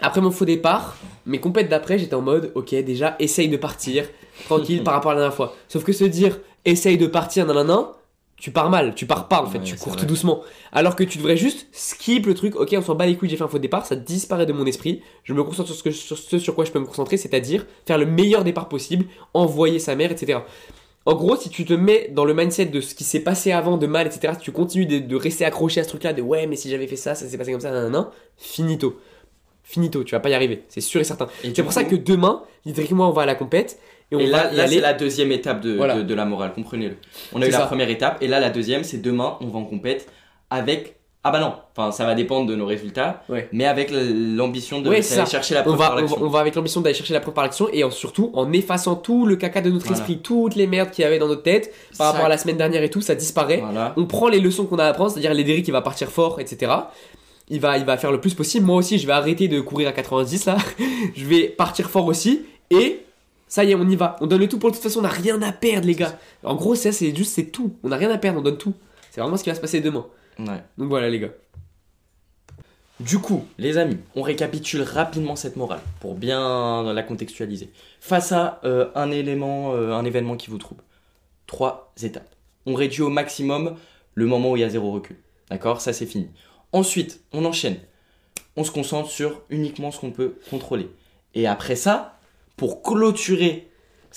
[0.00, 0.96] Après mon faux départ,
[1.26, 4.04] mes compètes d'après, j'étais en mode, ok, déjà, essaye de partir,
[4.46, 5.54] tranquille par rapport à la dernière fois.
[5.68, 7.92] Sauf que se dire, essaye de partir, nanana,
[8.38, 10.00] tu pars mal, tu pars pas en fait, Ouais, tu cours vrai.
[10.00, 10.42] tout doucement.
[10.72, 13.36] Alors que tu devrais juste skip le truc, ok, on s'en bat les couilles, j'ai
[13.38, 15.90] fait un faux départ, ça disparaît de mon esprit, je me concentre sur ce, que,
[15.90, 19.78] sur ce sur quoi je peux me concentrer, c'est-à-dire faire le meilleur départ possible, envoyer
[19.78, 20.40] sa mère, etc.
[21.06, 23.76] En gros, si tu te mets dans le mindset de ce qui s'est passé avant,
[23.78, 26.56] de mal, etc., tu continues de, de rester accroché à ce truc-là, de ouais, mais
[26.56, 28.98] si j'avais fait ça, ça s'est passé comme ça, nanana, finito.
[29.62, 31.26] Finito, tu vas pas y arriver, c'est sûr et certain.
[31.42, 33.80] Et C'est pour ça que demain, dites-moi, on va à la compète
[34.12, 34.74] et on Et va là, y là aller.
[34.76, 35.96] c'est la deuxième étape de, Voilà.
[35.96, 36.96] de, de la morale, comprenez-le.
[37.32, 39.58] On a C'est eu la première étape, et là la deuxième, c'est demain, on va
[39.58, 40.08] en compète
[40.50, 40.96] avec.
[41.28, 43.48] Ah bah non, enfin ça va dépendre de nos résultats, Ouais.
[43.52, 45.26] mais avec l'ambition de Ouais, ça.
[45.26, 46.18] chercher la On preuve va, par on, va, l'action.
[46.22, 48.94] on va avec l'ambition d'aller chercher la preuve par l'action et en- surtout en effaçant
[48.94, 49.98] tout le caca de notre Voilà.
[49.98, 52.38] esprit, toutes les merdes qu'il y avait dans notre tête par Ça- rapport à la
[52.38, 53.58] semaine dernière et tout, ça disparaît.
[53.64, 53.92] Voilà.
[53.96, 56.38] On prend les leçons qu'on a à apprendre, c'est-à-dire les dérives qui va partir fort,
[56.40, 56.70] etc.
[57.48, 58.64] Il va, il va faire le plus possible.
[58.64, 60.56] Moi aussi, je vais arrêter de courir à 90 là.
[61.16, 63.00] je vais partir fort aussi et
[63.48, 64.14] ça y est, on y va.
[64.20, 66.16] On donne le tout pour de toute façon, on n'a rien à perdre, les gars.
[66.44, 67.72] En gros, ça c'est juste, c'est tout.
[67.82, 68.74] On n'a rien à perdre, on donne tout.
[69.10, 70.04] C'est vraiment ce qui va se passer demain.
[70.76, 71.32] Voilà, les gars.
[73.00, 77.70] Du coup, les amis, on récapitule rapidement cette morale pour bien la contextualiser.
[78.00, 80.82] Face à euh, un élément, euh, un événement qui vous trouble,
[81.46, 82.34] trois étapes.
[82.64, 83.76] On réduit au maximum
[84.14, 85.16] le moment où il y a zéro recul.
[85.50, 85.82] D'accord?
[85.82, 86.30] Ça c'est fini.
[86.72, 87.76] Ensuite, on enchaîne.
[88.56, 90.88] On se concentre sur uniquement ce qu'on peut contrôler.
[91.34, 92.18] Et après ça,
[92.56, 93.68] pour clôturer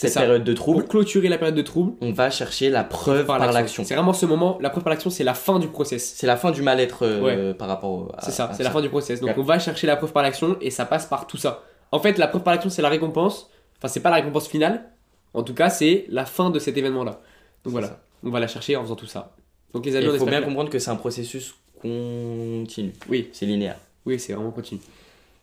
[0.02, 0.22] cette ça.
[0.22, 3.40] période de trouble, Pour clôturer la période de trouble, on va chercher la preuve par,
[3.52, 3.84] l'action.
[3.84, 6.14] C'est vraiment ce moment, la preuve par l'action, c'est la fin du process.
[6.16, 8.90] C'est la fin du mal-être euh, par rapport à C'est ça, c'est la fin du
[8.90, 9.20] process.
[9.20, 9.36] Donc Ouais.
[9.38, 11.64] on va chercher la preuve par l'action et ça passe par tout ça.
[11.92, 13.50] En fait, la preuve par l'action, c'est la récompense.
[13.78, 14.90] Enfin, c'est pas la récompense finale.
[15.34, 17.20] En tout cas, c'est la fin de cet événement-là.
[17.64, 18.00] Donc voilà, ça.
[18.24, 19.36] on va la chercher en faisant tout ça.
[19.74, 22.94] Donc les amis, on Il faut bien que- comprendre que c'est un processus continu.
[23.10, 23.78] Oui, C'est linéaire.
[24.06, 24.82] oui, c'est vraiment continu.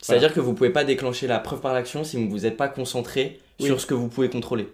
[0.06, 3.38] C'est-à-dire que vous pouvez pas déclencher la preuve par l'action si vous n'êtes pas concentré
[3.60, 3.66] Oui.
[3.66, 4.68] sur ce que vous pouvez contrôler.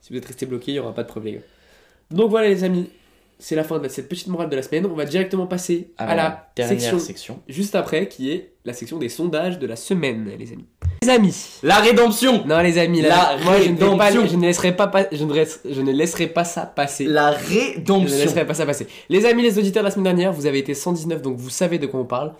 [0.00, 1.38] Si vous êtes resté bloqué, il y aura pas de preuve, les gars.
[2.10, 2.88] Donc voilà, les amis.
[3.40, 4.86] c'est la fin de cette petite morale de la semaine.
[4.86, 7.40] On va directement passer Ah, à la voilà, dernière section section.
[7.48, 10.66] juste après, qui est la section des sondages de la semaine, les amis.
[11.02, 11.34] Les amis.
[11.64, 14.26] La rédemption Non, les amis, La moi je ne, vais pas- rédemption.
[14.28, 17.04] je ne laisserai pas, pas- je ne, laisse- je ne laisserai pas ça passer.
[17.06, 18.86] La Je ne rédemption laisserai pas ça passer.
[19.10, 21.78] Les amis, les auditeurs de la semaine dernière, vous avez été 119, donc vous savez
[21.78, 22.34] de quoi on parle.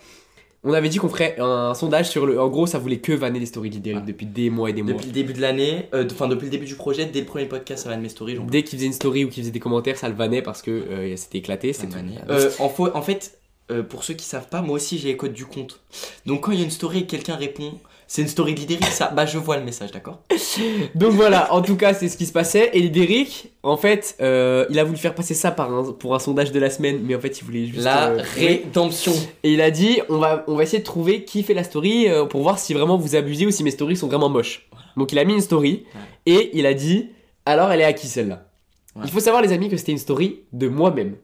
[0.67, 2.41] On avait dit qu'on ferait un sondage sur le.
[2.41, 4.05] En gros, ça voulait que vanner les stories d'Idéric Ouais.
[4.07, 4.93] depuis des mois et des mois.
[4.93, 7.45] Depuis le début de l'année, euh, enfin depuis le début du projet, dès le premier
[7.45, 8.39] podcast, ça va de mes stories.
[8.49, 10.71] Dès qu'il faisait une story ou qu'il faisait des commentaires, ça le vannait parce que
[10.71, 11.71] euh, c'était éclaté.
[11.71, 11.87] C'est.
[12.29, 13.37] Euh, en, en fait,
[13.71, 15.81] euh, pour ceux qui savent pas, moi aussi j'ai les codes du compte.
[16.25, 17.73] Donc quand il y a une story et que quelqu'un répond,
[18.07, 20.21] c'est une story d'Idéric, ça, bah je vois le message, d'accord
[20.95, 22.69] Donc voilà, en tout cas, c'est ce qui se passait.
[22.73, 26.19] Et Idéric, en fait, euh, il a voulu faire passer ça par un- pour un
[26.19, 27.83] sondage de la semaine, mais en fait, il voulait juste.
[27.83, 29.13] La euh, rédemption.
[29.43, 32.07] Et il a dit on va, on va essayer de trouver qui fait la story
[32.07, 34.69] euh, pour voir si vraiment vous abusez ou si mes stories sont vraiment moches.
[34.97, 36.01] Donc il a mis une story Ouais.
[36.33, 37.09] et il a dit
[37.45, 38.47] alors elle est à qui celle-là
[38.95, 39.01] Ouais.
[39.05, 41.17] Il faut savoir les amis que c'était une story de moi-même.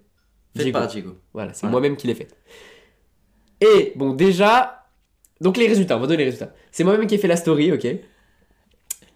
[0.58, 0.78] Fait Diego.
[0.80, 1.12] par Diego.
[1.34, 1.72] Voilà, c'est Voilà.
[1.72, 2.36] moi-même qui l'ai faite.
[3.62, 4.81] Et bon déjà,
[5.42, 6.54] donc les résultats, on va donner les résultats.
[6.72, 7.86] C'est moi-même qui ai fait la story, ok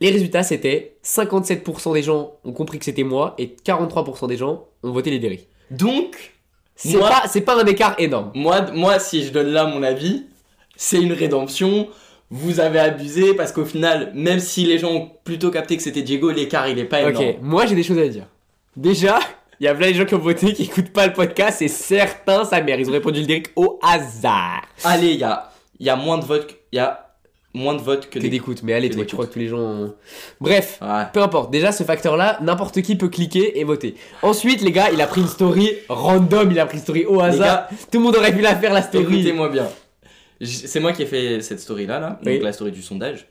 [0.01, 4.65] Les résultats c'était 57% des gens ont compris que c'était moi et 43% des gens
[4.83, 5.47] ont voté les Derry.
[5.71, 6.33] Donc,
[6.75, 8.31] C'est Moi- pas, c'est pas un écart énorme.
[8.35, 10.25] moi, moi, si je donne là mon avis,
[10.75, 11.87] c'est une rédemption.
[12.29, 16.01] Vous avez abusé parce qu'au final, même si les gens ont plutôt capté que c'était
[16.01, 17.23] Diego, l'écart il est pas énorme.
[17.29, 18.25] Ok, moi j'ai des choses à dire.
[18.75, 19.19] Déjà,
[19.61, 21.69] il y a plein de gens qui ont voté qui écoutent pas le podcast et
[21.69, 22.77] certains sa mère.
[22.77, 24.63] Ils ont répondu le direct au hasard.
[24.83, 27.01] Allez, a, il y a moins de votes, que- il y a
[27.53, 29.47] moins de votes que Que d'écoute, mais allez, que toi, tu crois que tous les
[29.47, 29.59] gens.
[29.59, 29.95] ont-
[30.41, 31.03] Bref, Ouais.
[31.13, 31.51] peu importe.
[31.51, 33.95] Déjà, ce facteur-là, n'importe qui peut cliquer et voter.
[34.23, 37.21] Ensuite, les gars, il a pris une story random, il a pris une story au
[37.21, 37.69] hasard.
[37.69, 39.15] gars, Tout le monde aurait pu la faire la story.
[39.19, 39.67] Écoutez-moi bien.
[40.43, 42.33] C'est moi qui ai fait cette story là, Oui.
[42.35, 43.27] donc la story du sondage.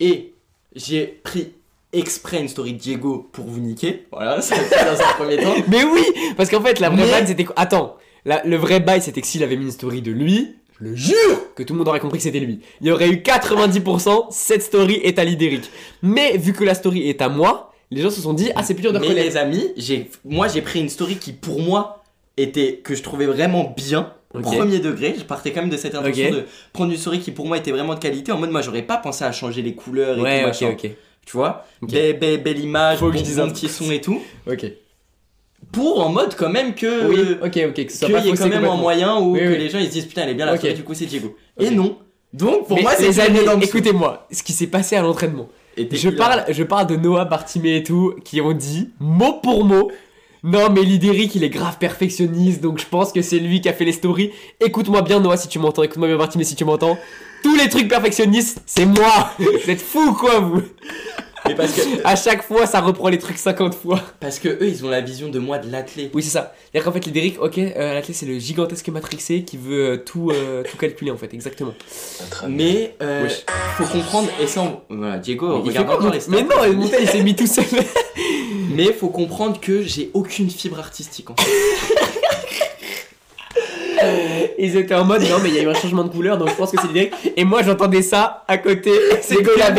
[0.00, 0.32] Et
[0.74, 1.52] j'ai pris
[1.92, 4.06] exprès une story de Diego pour vous niquer.
[4.10, 5.52] Voilà, ça c'est dans un premier temps.
[5.68, 6.04] Mais oui,
[6.38, 9.26] parce qu'en fait, la vraie Mais- vanne, c'était Attends, la- le vrai bail, c'était que
[9.26, 12.00] s'il avait mis une story de lui, je le jure que tout le monde aurait
[12.00, 12.60] compris que c'était lui.
[12.80, 15.70] Il y aurait eu 90%, cette story est à l'idéric.
[16.02, 18.74] Mais vu que la story est à moi, les gens se sont dit, ah, c'est
[18.74, 19.26] plus dur de Mais reconnaître.
[19.28, 22.02] les amis, j'ai, moi j'ai pris une story qui pour moi
[22.36, 24.12] était que je trouvais vraiment bien.
[24.32, 24.42] Ok.
[24.44, 26.32] Premier degré, je partais quand même de cette intention Ok.
[26.34, 28.30] de prendre une story qui pour moi était vraiment de qualité.
[28.30, 30.70] En mode, moi j'aurais pas pensé à changer les couleurs et Ouais, tout ok, machin.
[30.70, 30.90] ok.
[31.26, 31.90] Tu vois, Ok.
[31.90, 34.20] Belle, belle- belle image, Faut que bon, je dise bon un petit son et tout.
[34.50, 34.64] Ok.
[35.72, 37.06] Pour en mode quand même que.
[37.06, 37.86] Oui, ok, ok.
[37.86, 39.70] Que ce soit qu'il pas y ait quand même un moyen où Oui, que les
[39.70, 40.58] gens ils se disent putain elle est bien la Ok.
[40.58, 41.36] story du coup c'est Diego.
[41.58, 41.96] Et non.
[42.32, 43.60] Donc pour Mais moi c'est les rédemption.
[43.60, 45.48] écoutez-moi, ce qui s'est passé à l'entraînement.
[45.92, 49.90] Je parle, je parle de Noah, Bartimé et tout, qui ont dit, mot pour mot,
[50.42, 53.72] non mais l'Idéric il est grave perfectionniste, donc je pense que c'est lui qui a
[53.72, 54.30] fait les stories.
[54.60, 56.98] Écoute-moi bien Noah si tu m'entends, écoute-moi bien Bartimé si tu m'entends.
[57.42, 60.62] Tous les trucs perfectionnistes, c'est moi Vous êtes fous quoi vous
[61.50, 64.00] Mais parce que À chaque fois ça reprend les trucs 50 fois.
[64.20, 66.10] parce que eux ils ont la vision de moi de l'athlète.
[66.14, 66.54] Oui c'est ça.
[66.72, 70.30] C'est-à-dire qu'en fait l'Idéric, ok, euh, l'athlète c'est le gigantesque matrixé qui veut euh, tout,
[70.30, 71.74] euh, tout calculer en fait, exactement.
[72.48, 73.28] Mais euh,
[73.76, 76.30] faut comprendre et ça on- voilà Diego Il fait regarde encore les stats.
[76.32, 77.64] Mais non, il s'est mis tout seul.
[78.72, 81.50] Mais faut comprendre que j'ai aucune fibre artistique en fait.
[84.58, 86.50] Ils étaient en mode non mais il y a eu un changement de couleur donc
[86.50, 87.14] je pense que c'est direct.
[87.36, 88.90] Et moi j'entendais ça à côté.
[89.22, 89.74] C'est fait la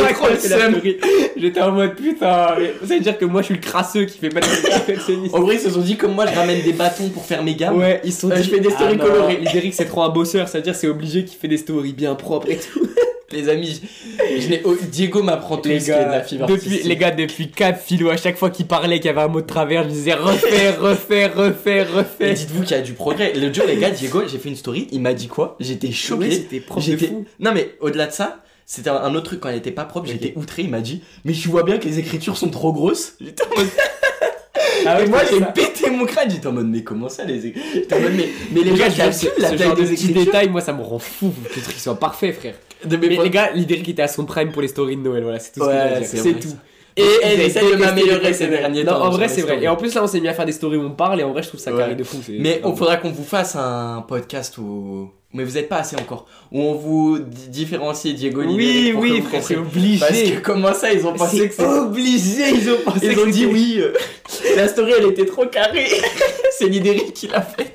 [1.38, 4.18] j'étais en mode putain mais ça veut dire que moi je suis le crasseux qui
[4.20, 6.74] fait pas de perfectionniste En vrai ils se sont dit comme moi je ramène des
[6.74, 7.78] bâtons pour faire mes gammes.
[7.78, 9.38] ouais ils se sont Euh, dit je fais des stories ah, colorées.
[9.38, 12.16] Lidéric c'est trop un bosseur ça veut dire c'est obligé qu'il fait des stories bien
[12.16, 12.82] propres et tout
[13.34, 13.82] Les amis,
[14.38, 16.64] je, je n'ai- oh, Diego m'apprend tout les ce est de la gars fibre depuis
[16.68, 16.86] artistique.
[16.88, 19.42] les gars depuis 4 philo à chaque fois qu'il parlait qu'il y avait un mot
[19.42, 23.34] de travers je disais refaire refaire refaire Et refaire dites-vous qu'il y a du progrès.
[23.34, 25.56] Le jour les gars Diego j'ai fait une story il m'a dit quoi?
[25.60, 26.26] J'étais choqué.
[26.26, 29.50] Ouais, c'était propre de fou Non mais au-delà de ça, c'était un autre truc quand
[29.50, 32.00] elle était pas propre, j'étais outré, il m'a dit "Mais tu vois bien que les
[32.00, 33.68] écritures sont trop grosses." J'étais en mode
[34.86, 37.72] ah ouais, moi j'ai pété mon crâne, j'étais en mode "Mais comment ça les écritures
[37.74, 40.62] J'étais en mode "Mais mais les gars, calculent la taille des petits écritures?" détails, moi
[40.62, 41.34] ça me rend fou.
[41.50, 42.56] Que le truc soit parfait, frère.
[42.86, 45.40] De Mais les gars, Lidéric était à son prime pour les stories de Noël, voilà,
[45.40, 46.08] c'est tout ce que Ouais, dire.
[46.08, 46.56] c'est tout.
[46.98, 49.00] Et elle j'ai essaie de détesté m'améliorer les ces derniers Non, temps.
[49.00, 49.52] en sur vrai, les c'est vrai.
[49.52, 49.66] stories.
[49.66, 51.24] Et en plus, là, on s'est mis à faire des stories où on parle, et
[51.24, 51.78] en vrai, je trouve ça Ouais.
[51.78, 52.18] carré de fou.
[52.26, 55.78] c'est- Mais c'est il faudra qu'on vous fasse un podcast où mais vous êtes pas
[55.78, 59.44] assez encore où on vous di- différencie Diego Oui, Lidéric pour que oui, vous frère,
[59.44, 59.80] c'est compreniez.
[59.82, 60.00] obligé.
[60.00, 63.26] Parce que comment ça ils ont pensé que C'est obligé, ils ont pensé Ils ont
[63.28, 63.94] dit oui, euh,
[64.58, 65.88] la story elle était trop carrée.
[66.60, 67.74] c'est Lidéric qui l'a fait.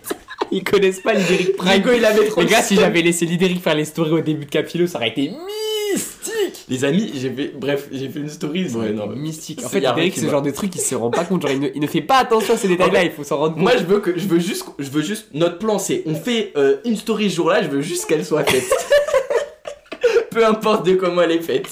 [0.52, 1.72] Ils connaissent pas Lidéric Prime.
[1.72, 4.20] Diego il avait trop Les le gars, si j'avais laissé Lidéric faire les stories au
[4.20, 6.64] début de Capilo, ça aurait été mystique.
[6.68, 8.66] Les amis, j'ai fait bref, j'ai fait une story.
[8.74, 9.62] Ouais, non, mystique.
[9.64, 10.30] En fait, le va.
[10.30, 11.42] genre de truc, il se rend pas compte.
[11.42, 13.54] Genre, il ne, il ne fait pas attention à ces détails-là, il faut s'en rendre
[13.54, 13.62] compte.
[13.62, 16.52] Moi je veux que je veux juste je veux juste notre plan c'est on fait
[16.56, 18.64] euh, une story ce jour-là, je veux juste qu'elle soit faite.
[20.30, 21.66] Peu importe de comment elle est faite.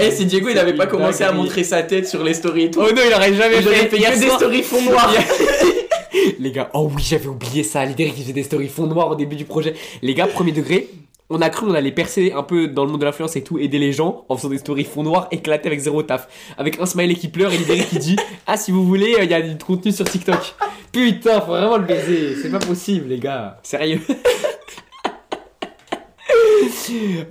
[0.00, 2.70] Et si Diego il avait pas commencé à montrer sa tête sur les stories et
[2.70, 3.88] tout, Oh non, il aurait jamais fait.
[3.88, 5.12] fait Hier que des stories fond noir.
[6.38, 7.84] Les gars, oh oui, j'avais oublié ça.
[7.84, 9.74] L'idée qui faisait des stories fond noir au début du projet.
[10.02, 10.88] Les gars, premier degré,
[11.28, 13.58] on a cru on allait percer un peu dans le monde de l'influence et tout,
[13.58, 16.28] aider les gens en faisant des stories fond noir éclatés avec zéro taf.
[16.56, 19.34] Avec un smiley qui pleure et l'idée qui dit Ah, si vous voulez, il y
[19.34, 20.54] a du contenu sur TikTok.
[20.92, 22.36] Putain, faut vraiment le baiser.
[22.40, 23.58] C'est pas possible, les gars.
[23.62, 24.00] Sérieux.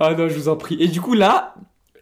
[0.00, 0.76] Ah non, je vous en prie.
[0.80, 1.54] Et du coup, là,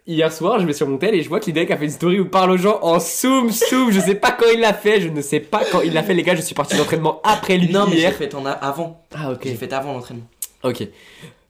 [0.07, 1.91] hier soir, je vais sur mon tel et je vois que l'idée a fait une
[1.91, 3.91] story où parle aux gens en zoom, zoom.
[3.91, 6.15] Je sais pas quand il l'a fait, je ne sais pas quand il l'a fait,
[6.15, 6.35] les gars.
[6.35, 8.13] Je suis parti d'entraînement après lui Non, mais j'ai hier.
[8.15, 9.01] fait en a- avant.
[9.15, 9.41] Ah, ok.
[9.45, 10.25] J'ai fait avant l'entraînement.
[10.63, 10.87] Ok.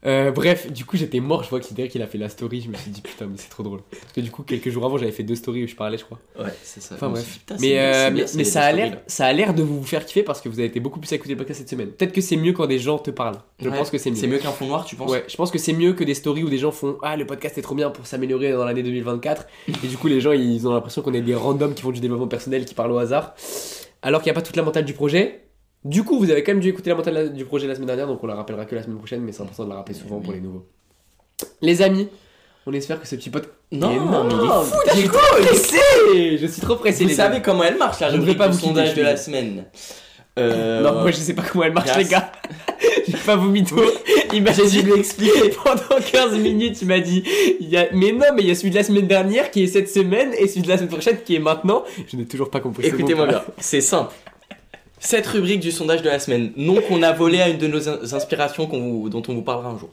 [0.07, 1.43] Euh, bref, du coup, j'étais mort.
[1.45, 2.61] Je vois qu'il il a fait la story.
[2.61, 3.81] Je me suis dit, putain, mais c'est trop drôle.
[3.91, 6.05] Parce que du coup, quelques jours avant, j'avais fait deux stories où je parlais, je
[6.05, 6.19] crois.
[6.39, 6.95] Ouais, c'est ça.
[6.95, 7.39] Enfin, bref.
[7.39, 9.03] putain, Mais, euh, mais, ça, a l'air, là.
[9.07, 11.17] ça a l'air de vous faire kiffer parce que vous avez été beaucoup plus à
[11.17, 11.89] écouter le podcast cette semaine.
[11.89, 13.39] Peut-être que c'est mieux quand des gens te parlent.
[13.61, 13.77] Je Ouais.
[13.79, 14.17] pense que c'est mieux.
[14.17, 16.15] C'est mieux qu'un fond noir, tu penses Ouais, je pense que c'est mieux que des
[16.15, 18.83] stories où des gens font Ah, le podcast est trop bien pour s'améliorer dans l'année
[18.83, 19.47] 2024.
[19.83, 22.01] Et du coup, les gens ils ont l'impression qu'on est des randoms qui font du
[22.01, 23.35] développement personnel, qui parlent au hasard.
[24.03, 25.41] Alors qu'il n'y a pas toute la mentale du projet.
[25.85, 28.07] Du coup, vous avez quand même dû écouter la mentale du projet la semaine dernière,
[28.07, 30.21] donc on la rappellera que la semaine prochaine, mais c'est important de la rappeler souvent
[30.21, 30.65] pour les nouveaux.
[31.61, 32.09] Les amis,
[32.67, 33.51] on espère que ce petit pote.
[33.71, 37.11] Non, Mais mais il est fou, je suis trop pressé Je suis trop pressé, Vous
[37.11, 37.43] les savez amis.
[37.45, 39.65] comment elle marche, la Je ne rubrique pas vous quitter, sondage je de la semaine
[40.39, 41.99] euh, Non, moi je sais pas comment elle marche, grâce.
[41.99, 42.33] les gars.
[43.07, 43.77] J'ai pas vous mytho.
[44.33, 45.51] Il m'a dit dû lui expliquer.
[45.65, 47.23] pendant 15 minutes, il m'a dit
[47.61, 47.89] il y a...
[47.93, 50.33] Mais non, mais il y a celui de la semaine dernière qui est cette semaine
[50.39, 51.85] et celui de la semaine prochaine qui est maintenant.
[52.11, 52.87] Je n'ai toujours pas compris.
[52.87, 54.15] Écoutez-moi bien, c'est simple.
[55.05, 57.89] Cette rubrique du sondage de la semaine, non qu'on a volé à une de nos
[57.89, 59.91] in- inspirations vous- dont on vous parlera un jour.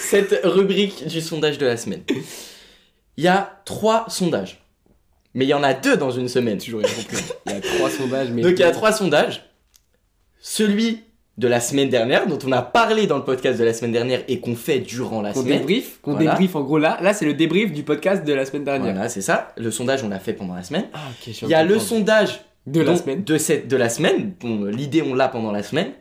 [0.00, 2.02] Cette rubrique du sondage de la semaine.
[3.16, 4.58] Il y a trois sondages.
[5.34, 6.58] Mais il y en a deux dans une semaine.
[6.58, 6.80] Toujours.
[7.46, 8.42] Il y a trois sondages, mais.
[8.42, 9.42] Donc il y a trois sondages.
[10.40, 11.00] Celui
[11.38, 14.22] de la semaine dernière, dont on a parlé dans le podcast de la semaine dernière
[14.26, 15.58] et qu'on fait durant la Qu'on semaine.
[15.58, 16.30] débrief, qu'on Voilà.
[16.32, 16.98] débrief en gros là.
[17.02, 18.92] Là, c'est le débrief du podcast de la semaine dernière.
[18.94, 19.52] Voilà, c'est ça.
[19.56, 20.86] Le sondage, on l'a fait pendant la semaine.
[20.92, 21.88] Ah, ok, je Il y a le comprendre.
[21.88, 23.24] sondage de la donc, semaine.
[23.24, 24.34] de, cette, de la semaine.
[24.40, 25.92] Bon, l'idée, on l'a pendant la semaine.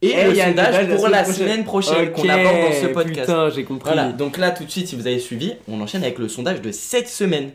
[0.00, 1.34] Et, Et le il y a le sondage la pour semaine la prochaine.
[1.34, 3.20] semaine prochaine qu'on aborde dans ce podcast.
[3.20, 3.90] Putain, j'ai compris.
[3.92, 6.60] Voilà, donc là, tout de suite, si vous avez suivi, on enchaîne avec le sondage
[6.62, 7.50] de cette semaine.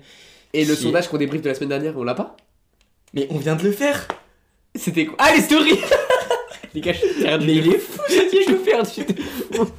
[0.54, 2.36] Et le Qui- sondage qu'on débrief de la semaine dernière, on l'a pas?
[3.14, 4.08] Mais on vient de le faire.
[4.76, 5.16] C'était quoi?
[5.20, 5.80] Ah, les stories
[6.76, 7.46] Les gars, je suis perdu.
[7.46, 8.92] Mais il est fou, je suis perdu.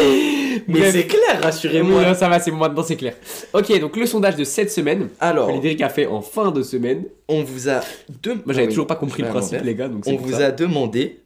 [0.68, 2.00] Mais c'est clair, rassurez-moi.
[2.00, 3.14] Oui, non, ça va, c'est bon, maintenant c'est clair.
[3.52, 7.04] Ok, donc le sondage de cette semaine, Alors, que a fait en fin de semaine.
[7.28, 7.80] on vous a
[8.22, 8.42] demandé.
[8.44, 10.46] Moi, j'avais toujours pas compris le principe, les gars, donc c'est On pour vous ça.
[10.46, 11.20] a demandé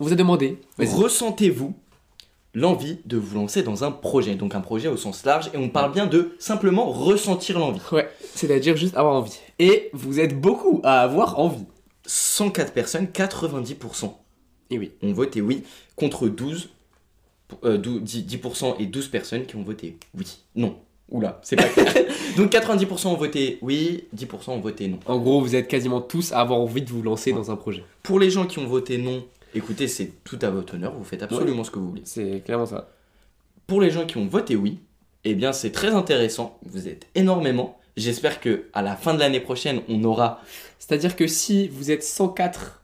[0.00, 0.58] On vous a demandé.
[0.78, 0.88] Vas-y.
[0.94, 1.74] ressentez-vous
[2.54, 5.68] l'envie de vous lancer dans un projet Donc un projet au sens large, et on
[5.68, 7.80] parle bien de simplement ressentir l'envie.
[7.92, 9.38] Ouais, c'est-à-dire juste avoir envie.
[9.58, 11.64] Et vous êtes beaucoup à avoir envie.
[12.06, 14.12] 104 personnes, 90%
[14.70, 14.92] Et oui.
[15.02, 15.62] ont voté oui,
[15.96, 16.68] contre 12,
[17.64, 20.26] euh, 12 10%, 10% et 12 personnes qui ont voté oui.
[20.56, 20.76] Non.
[21.10, 21.92] Oula, c'est pas clair.
[22.36, 24.98] Donc 90% ont voté oui, 10% ont voté non.
[25.06, 27.84] En gros, vous êtes quasiment tous à avoir envie de vous lancer dans un projet.
[28.02, 29.22] Pour les gens qui ont voté non,
[29.54, 32.02] écoutez, c'est tout à votre honneur, vous faites absolument ce que vous voulez.
[32.04, 32.88] C'est clairement ça.
[33.66, 34.78] Pour les gens qui ont voté oui,
[35.24, 37.78] eh bien c'est très intéressant, vous êtes énormément.
[37.98, 40.40] J'espère que à la fin de l'année prochaine, on aura
[40.78, 42.82] C'est-à-dire que si vous êtes 104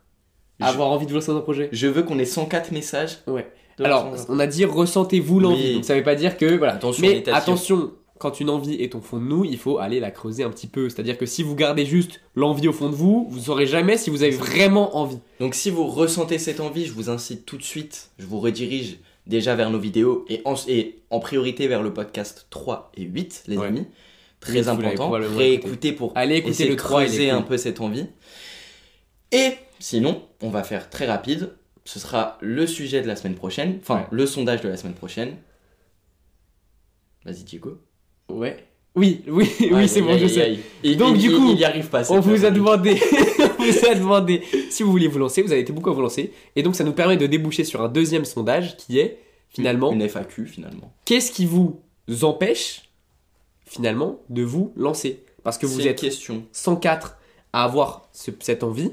[0.61, 1.69] à Je- avoir envie de vous lancer dans un projet.
[1.73, 3.19] je veux qu'on ait 104 messages.
[3.27, 3.51] Ouais.
[3.85, 4.27] Alors, 104.
[4.31, 5.63] on a dit ressentez-vous l'envie.
[5.69, 5.75] Oui.
[5.75, 6.57] Donc ça veut pas dire que.
[6.57, 6.75] Voilà.
[6.75, 10.11] Attention, Mais attention, quand une envie est au fond de nous, il faut aller la
[10.11, 10.89] creuser un petit peu.
[10.91, 14.11] C'est-à-dire que si vous gardez juste l'envie au fond de vous, vous saurez jamais si
[14.11, 15.19] vous avez vraiment envie.
[15.41, 18.99] Donc si vous ressentez cette envie, je vous incite tout de suite, je vous redirige
[19.27, 23.45] déjà vers nos vidéos et en, et en priorité vers le podcast 3 et 8,
[23.47, 23.67] les Ouais.
[23.69, 23.81] amis.
[23.81, 23.87] Oui,
[24.41, 25.11] Très l'avez important.
[25.37, 28.07] Réécoutez pour Allez écouter essayer le de 3 et creuser un peu cette envie.
[29.33, 31.51] Et sinon, on va faire très rapide.
[31.93, 34.07] Ce sera le sujet de la semaine prochaine, enfin Ouais.
[34.13, 35.37] le sondage de la semaine prochaine.
[37.25, 37.79] Vas-y, Diego.
[38.29, 38.65] Ouais.
[38.95, 40.59] Oui, oui, oui, c'est bon, je sais.
[40.85, 42.09] Et- Donc, du coup, il n'y arrive pas.
[42.13, 42.95] On vous a demandé,
[43.59, 46.01] on vous a demandé si vous vouliez vous lancer, vous avez été beaucoup à vous
[46.01, 49.19] lancer, et donc ça nous permet de déboucher sur un deuxième sondage qui est
[49.49, 50.93] finalement une FAQ finalement.
[51.05, 51.81] qu'est-ce qui vous
[52.23, 52.89] empêche
[53.67, 55.25] finalement de vous lancer?
[55.43, 56.45] Parce que vous êtes question.
[56.53, 57.17] 104
[57.53, 58.93] à avoir ce- cette envie,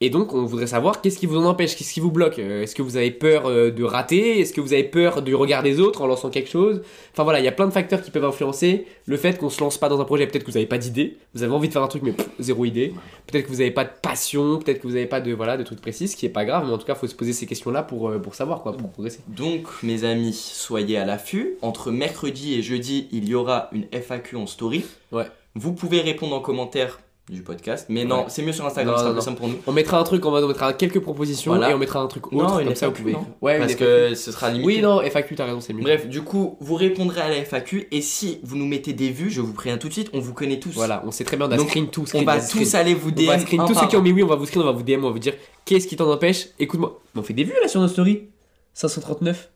[0.00, 2.62] et donc on voudrait savoir qu'est-ce qui vous en empêche, qu'est-ce qui vous bloque Euh,
[2.62, 4.40] Est-ce que vous avez peur euh, de rater?
[4.40, 6.82] Est-ce que vous avez peur du regard des autres en lançant quelque chose?
[7.12, 9.60] Enfin voilà, il y a plein de facteurs qui peuvent influencer le fait qu'on se
[9.60, 10.26] lance pas dans un projet.
[10.26, 12.28] Peut-être que vous n'avez pas d'idée, vous avez envie de faire un truc mais pff,
[12.38, 12.94] zéro idée.
[13.26, 15.64] Peut-être que vous n'avez pas de passion, peut-être que vous n'avez pas de voilà de
[15.64, 17.46] trucs précis, ce qui est pas grave, mais en tout cas, faut se poser ces
[17.46, 19.20] questions-là pour euh, pour savoir quoi, pour progresser.
[19.26, 21.56] Donc, mes amis, soyez à l'affût.
[21.60, 24.84] Entre mercredi et jeudi, il y aura une FAQ en story.
[25.12, 25.24] Ouais.
[25.54, 27.86] Vous pouvez répondre en commentaire du podcast.
[27.88, 28.24] Mais non, Ouais.
[28.28, 29.56] c'est mieux sur Instagram, c'est plus simple pour nous.
[29.66, 31.70] On mettra un truc, on, va, on mettra quelques propositions Voilà.
[31.70, 33.12] et on mettra un truc autre, Non, comme ça vous pouvez.
[33.12, 34.66] non Ouais, Parce que ce sera limité.
[34.66, 35.82] Oui, non, FAQ, t'as raison, c'est mieux.
[35.82, 39.30] Bref, du coup, vous répondrez à la FAQ et si vous nous mettez des vues,
[39.30, 40.72] je vous préviens tout de suite, on vous connaît tous.
[40.72, 42.02] Voilà, on sait très bien, on a Donc, screen tout.
[42.02, 42.64] On screen, va on a screen.
[42.64, 43.26] tous aller vous On DM.
[43.26, 44.82] va screen tous ceux qui ont mis oui, on va vous screen, on va vous
[44.82, 46.48] DM, on va vous dire qu'est-ce qui t'en empêche?
[46.58, 47.00] Écoute-moi.
[47.14, 48.28] On fait des vues là sur nos stories
[48.74, 49.50] 539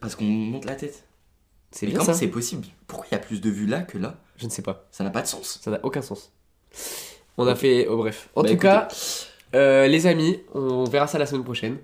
[0.00, 1.04] Parce qu'on monte la tête.
[1.72, 2.66] C'est bien comment c'est possible?
[2.86, 4.14] Pourquoi il y a plus de vues là que là?
[4.36, 5.58] Je ne sais pas, Ça n'a pas de sens.
[5.62, 6.30] ça n'a aucun sens.
[7.38, 7.86] On a fait.
[7.88, 8.28] Oh, bref.
[8.34, 8.68] En Bah, tout écoutez.
[8.68, 8.88] cas,
[9.54, 11.76] euh, les amis, on verra ça la semaine prochaine.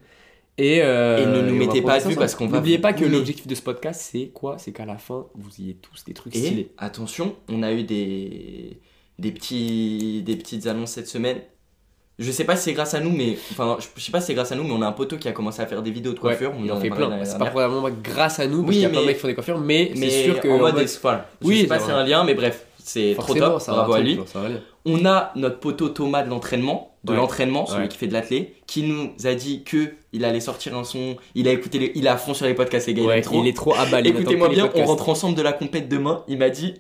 [0.59, 2.17] Et, euh, Et ne nous on mettez pas vues ensemble.
[2.17, 4.57] parce qu'on va N'oubliez pas que l'objectif de ce podcast, c'est quoi?
[4.59, 6.71] C'est qu'à la fin, vous ayez tous des trucs Et stylés.
[6.77, 8.79] attention, on a eu des,
[9.19, 11.39] des, petits, des petites annonces cette semaine.
[12.19, 14.35] Je sais pas si c'est grâce à nous, mais enfin, je sais pas si c'est
[14.35, 16.13] grâce à nous, mais on a un poteau qui a commencé à faire des vidéos
[16.13, 16.53] de Ouais, coiffure.
[16.63, 17.25] il en en fait plein.
[17.25, 19.17] C'est pas probablement grâce à nous, parce Oui, qu'il y a plein de mais- mecs
[19.17, 20.49] qui font des coiffures, mais, Mais c'est sûr que.
[20.49, 21.31] en mode, mode- voilà.
[21.41, 22.03] Je Oui, sais pas c'est si c'est vrai.
[22.03, 23.61] un lien, mais bref, c'est trop forcément, top.
[23.61, 24.15] ça a Bravo à lui.
[24.17, 24.41] genre, ça.
[24.85, 27.17] On a notre poteau Thomas de l'entraînement, de Ouais.
[27.17, 27.89] l'entraînement, celui Ouais.
[27.89, 31.17] qui fait de l'athlé, qui nous a dit que il allait sortir un son.
[31.35, 33.03] Il a écouté, les- il est à fond sur les podcasts, les gars.
[33.03, 36.25] il Ouais, il est trop attend Écoutez-moi bien, on rentre ensemble de la compète demain.
[36.29, 36.75] Il m'a dit,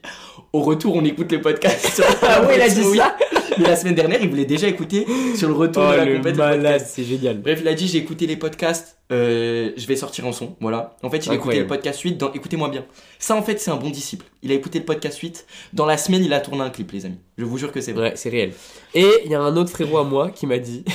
[0.53, 2.03] au retour, on écoute les podcasts.
[2.23, 3.17] Ah ouais, il a dit ça
[3.59, 6.17] Mais la semaine dernière, il voulait déjà écouter sur le retour Oh, de la le
[6.17, 6.87] compète.
[6.87, 7.39] c'est génial.
[7.41, 10.57] Bref, il a dit j'ai écouté les podcasts, euh, je vais sortir un son.
[10.61, 10.97] Voilà.
[11.03, 12.17] En fait, il a écouté le podcast 8.
[12.17, 12.33] Dans...
[12.33, 12.85] Écoutez-moi bien.
[13.19, 14.27] Ça, en fait, c'est un bon disciple.
[14.43, 15.47] Il a écouté le podcast 8.
[15.73, 17.19] Dans la semaine, il a tourné un clip, les amis.
[17.37, 18.11] Je vous jure que c'est vrai.
[18.11, 18.53] Ouais, c'est réel.
[18.95, 20.85] Et il y a un autre frérot à moi qui m'a dit.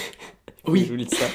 [0.70, 0.84] Oui.
[0.84, 1.26] je vous lis ça.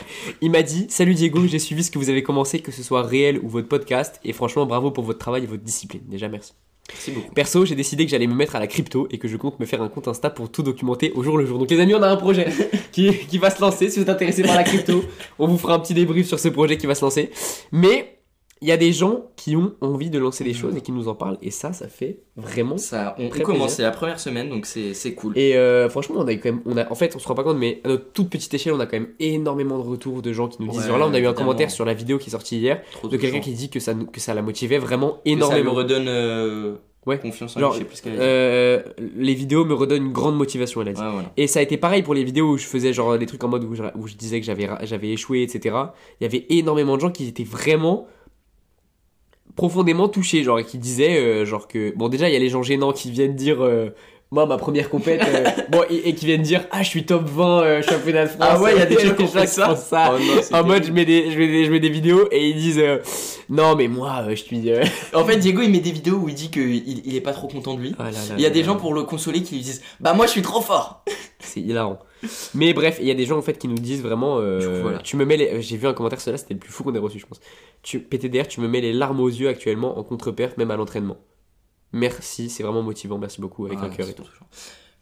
[0.43, 3.03] Il m'a dit Salut Diego, j'ai suivi ce que vous avez commencé, que ce soit
[3.03, 6.03] réel ou votre podcast, et franchement, bravo pour votre travail et votre discipline.
[6.07, 6.53] Déjà, merci.
[6.89, 7.33] Merci beaucoup.
[7.33, 9.67] Perso, j'ai décidé que j'allais me mettre à la crypto et que je compte me
[9.67, 11.59] faire un compte Insta pour tout documenter au jour le jour.
[11.59, 12.49] Donc, les amis, on a un projet
[12.93, 13.89] qui, qui va se lancer.
[13.89, 15.05] Si vous êtes intéressés par la crypto,
[15.39, 17.31] on vous fera un petit débrief sur ce projet qui va se lancer.
[17.71, 18.22] Mais
[18.63, 21.09] il y a des gens qui ont envie de lancer des choses et qui nous
[21.09, 24.67] en parlent, et ça, ça fait vraiment Ça, on, commence, c'est la première semaine, donc
[24.67, 25.37] c'est c'est cool.
[25.37, 27.43] Et euh, franchement, on a quand même, on a, en fait, on se rend pas
[27.43, 30.33] compte, mais à notre toute petite échelle, on a quand même énormément de retours de
[30.33, 30.81] gens qui nous disent.
[30.83, 32.83] Ouais, genre là, on a eu un commentaire sur la vidéo qui est sortie hier
[32.93, 35.73] Trop de quelqu'un qui dit que ça, que ça la motivait vraiment Que Ça énormément.
[35.73, 37.19] redonne euh, Ouais.
[37.19, 38.23] confiance en Genre, lui, je sais plus ce qu'elle a dit.
[38.23, 38.83] Euh,
[39.17, 41.01] les vidéos me redonnent une grande motivation, elle a dit.
[41.01, 41.33] Voilà.
[41.37, 43.49] Et ça a été pareil pour les vidéos où je faisais genre des trucs en
[43.49, 45.75] mode où je, où je disais que j'avais, j'avais échoué, etc.
[46.21, 48.07] Il y avait énormément de gens qui étaient vraiment
[49.57, 51.93] profondément touchés, genre, et qui disaient, euh, genre que.
[51.97, 53.59] Bon, déjà, il y a les gens gênants qui viennent dire.
[54.33, 57.23] Moi, ma première compète, euh, bon, et, et qui viennent dire Ah, je suis top
[57.29, 58.41] 20 euh, championnat de France.
[58.41, 59.77] Ah ouais, il y a des gens qui font ça.
[59.77, 60.15] ça.
[60.15, 62.49] Oh non, En mode, je mets, des, je, mets des, je mets des vidéos et
[62.49, 62.99] ils disent euh,
[63.51, 64.71] Non, mais moi, euh, je suis.
[64.73, 64.83] euh,
[65.15, 67.47] En fait, Diego, il met des vidéos où il dit qu'il il est pas trop
[67.47, 67.95] content de lui.
[67.99, 68.67] ah là là Il y a là des là.
[68.67, 71.05] gens pour le consoler qui lui disent Bah, moi, je suis trop fort.
[71.39, 71.99] C'est hilarant.
[72.55, 74.67] Mais bref, il y a des gens en fait qui nous disent vraiment euh, Du
[74.69, 74.99] coup, voilà.
[75.01, 76.99] tu me mets les j'ai vu un commentaire cela c'était le plus fou qu'on ait
[77.01, 77.41] reçu je pense.
[77.83, 81.17] Tu PTDR, tu me mets les larmes aux yeux actuellement en contre-perf même à l'entraînement.
[81.93, 84.25] Merci, c'est vraiment motivant, merci beaucoup avec Ah, un cœur et tout.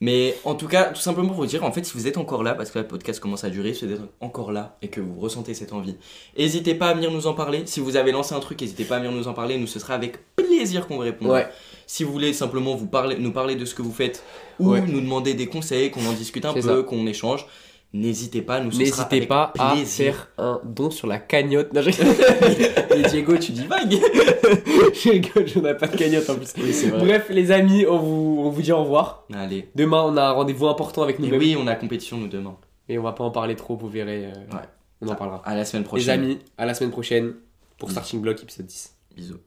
[0.03, 2.43] Mais en tout cas, tout simplement pour vous dire, en fait, si vous êtes encore
[2.43, 5.01] là, parce que le podcast commence à durer, si vous êtes encore là et que
[5.01, 5.97] vous ressentez cette envie,
[6.39, 7.63] n'hésitez pas à venir nous en parler.
[7.67, 9.59] Si vous avez lancé un truc, n'hésitez pas à venir nous en parler.
[9.59, 11.35] Nous, ce sera avec plaisir qu'on vous répondra.
[11.35, 11.49] Ouais.
[11.87, 14.25] Si vous voulez simplement vous parler, nous parler de ce que vous faites
[14.59, 14.81] ou Ouais.
[14.81, 17.47] nous demander des conseils, qu'on en discute un peu, qu'on échange,
[17.93, 18.61] n'hésitez pas.
[18.61, 20.15] Nous, N'hésitez pas à plaisir.
[20.15, 21.73] faire un don sur la cagnotte.
[21.73, 21.91] Non, je
[23.11, 23.93] Diego, tu dis vague.
[24.95, 26.53] je rigole, je n'ai pas de cagnotte en plus.
[26.59, 27.01] Oui, c'est vrai.
[27.05, 29.25] Bref, les amis, on vous, on vous dit au revoir.
[29.35, 29.69] Allez.
[29.75, 31.39] Demain, on a un rendez-vous important avec Et nous-mêmes.
[31.41, 32.57] oui, on a compétition nous demain.
[32.89, 34.27] Et on va pas en parler trop, vous verrez.
[34.27, 34.65] euh, Ouais.
[35.01, 35.41] On en parlera.
[35.47, 36.21] À la semaine Les prochaine.
[36.21, 37.35] amis, à la semaine prochaine
[37.79, 37.91] pour.
[37.91, 38.95] Starting Block épisode 10.
[39.17, 39.39] Bisous.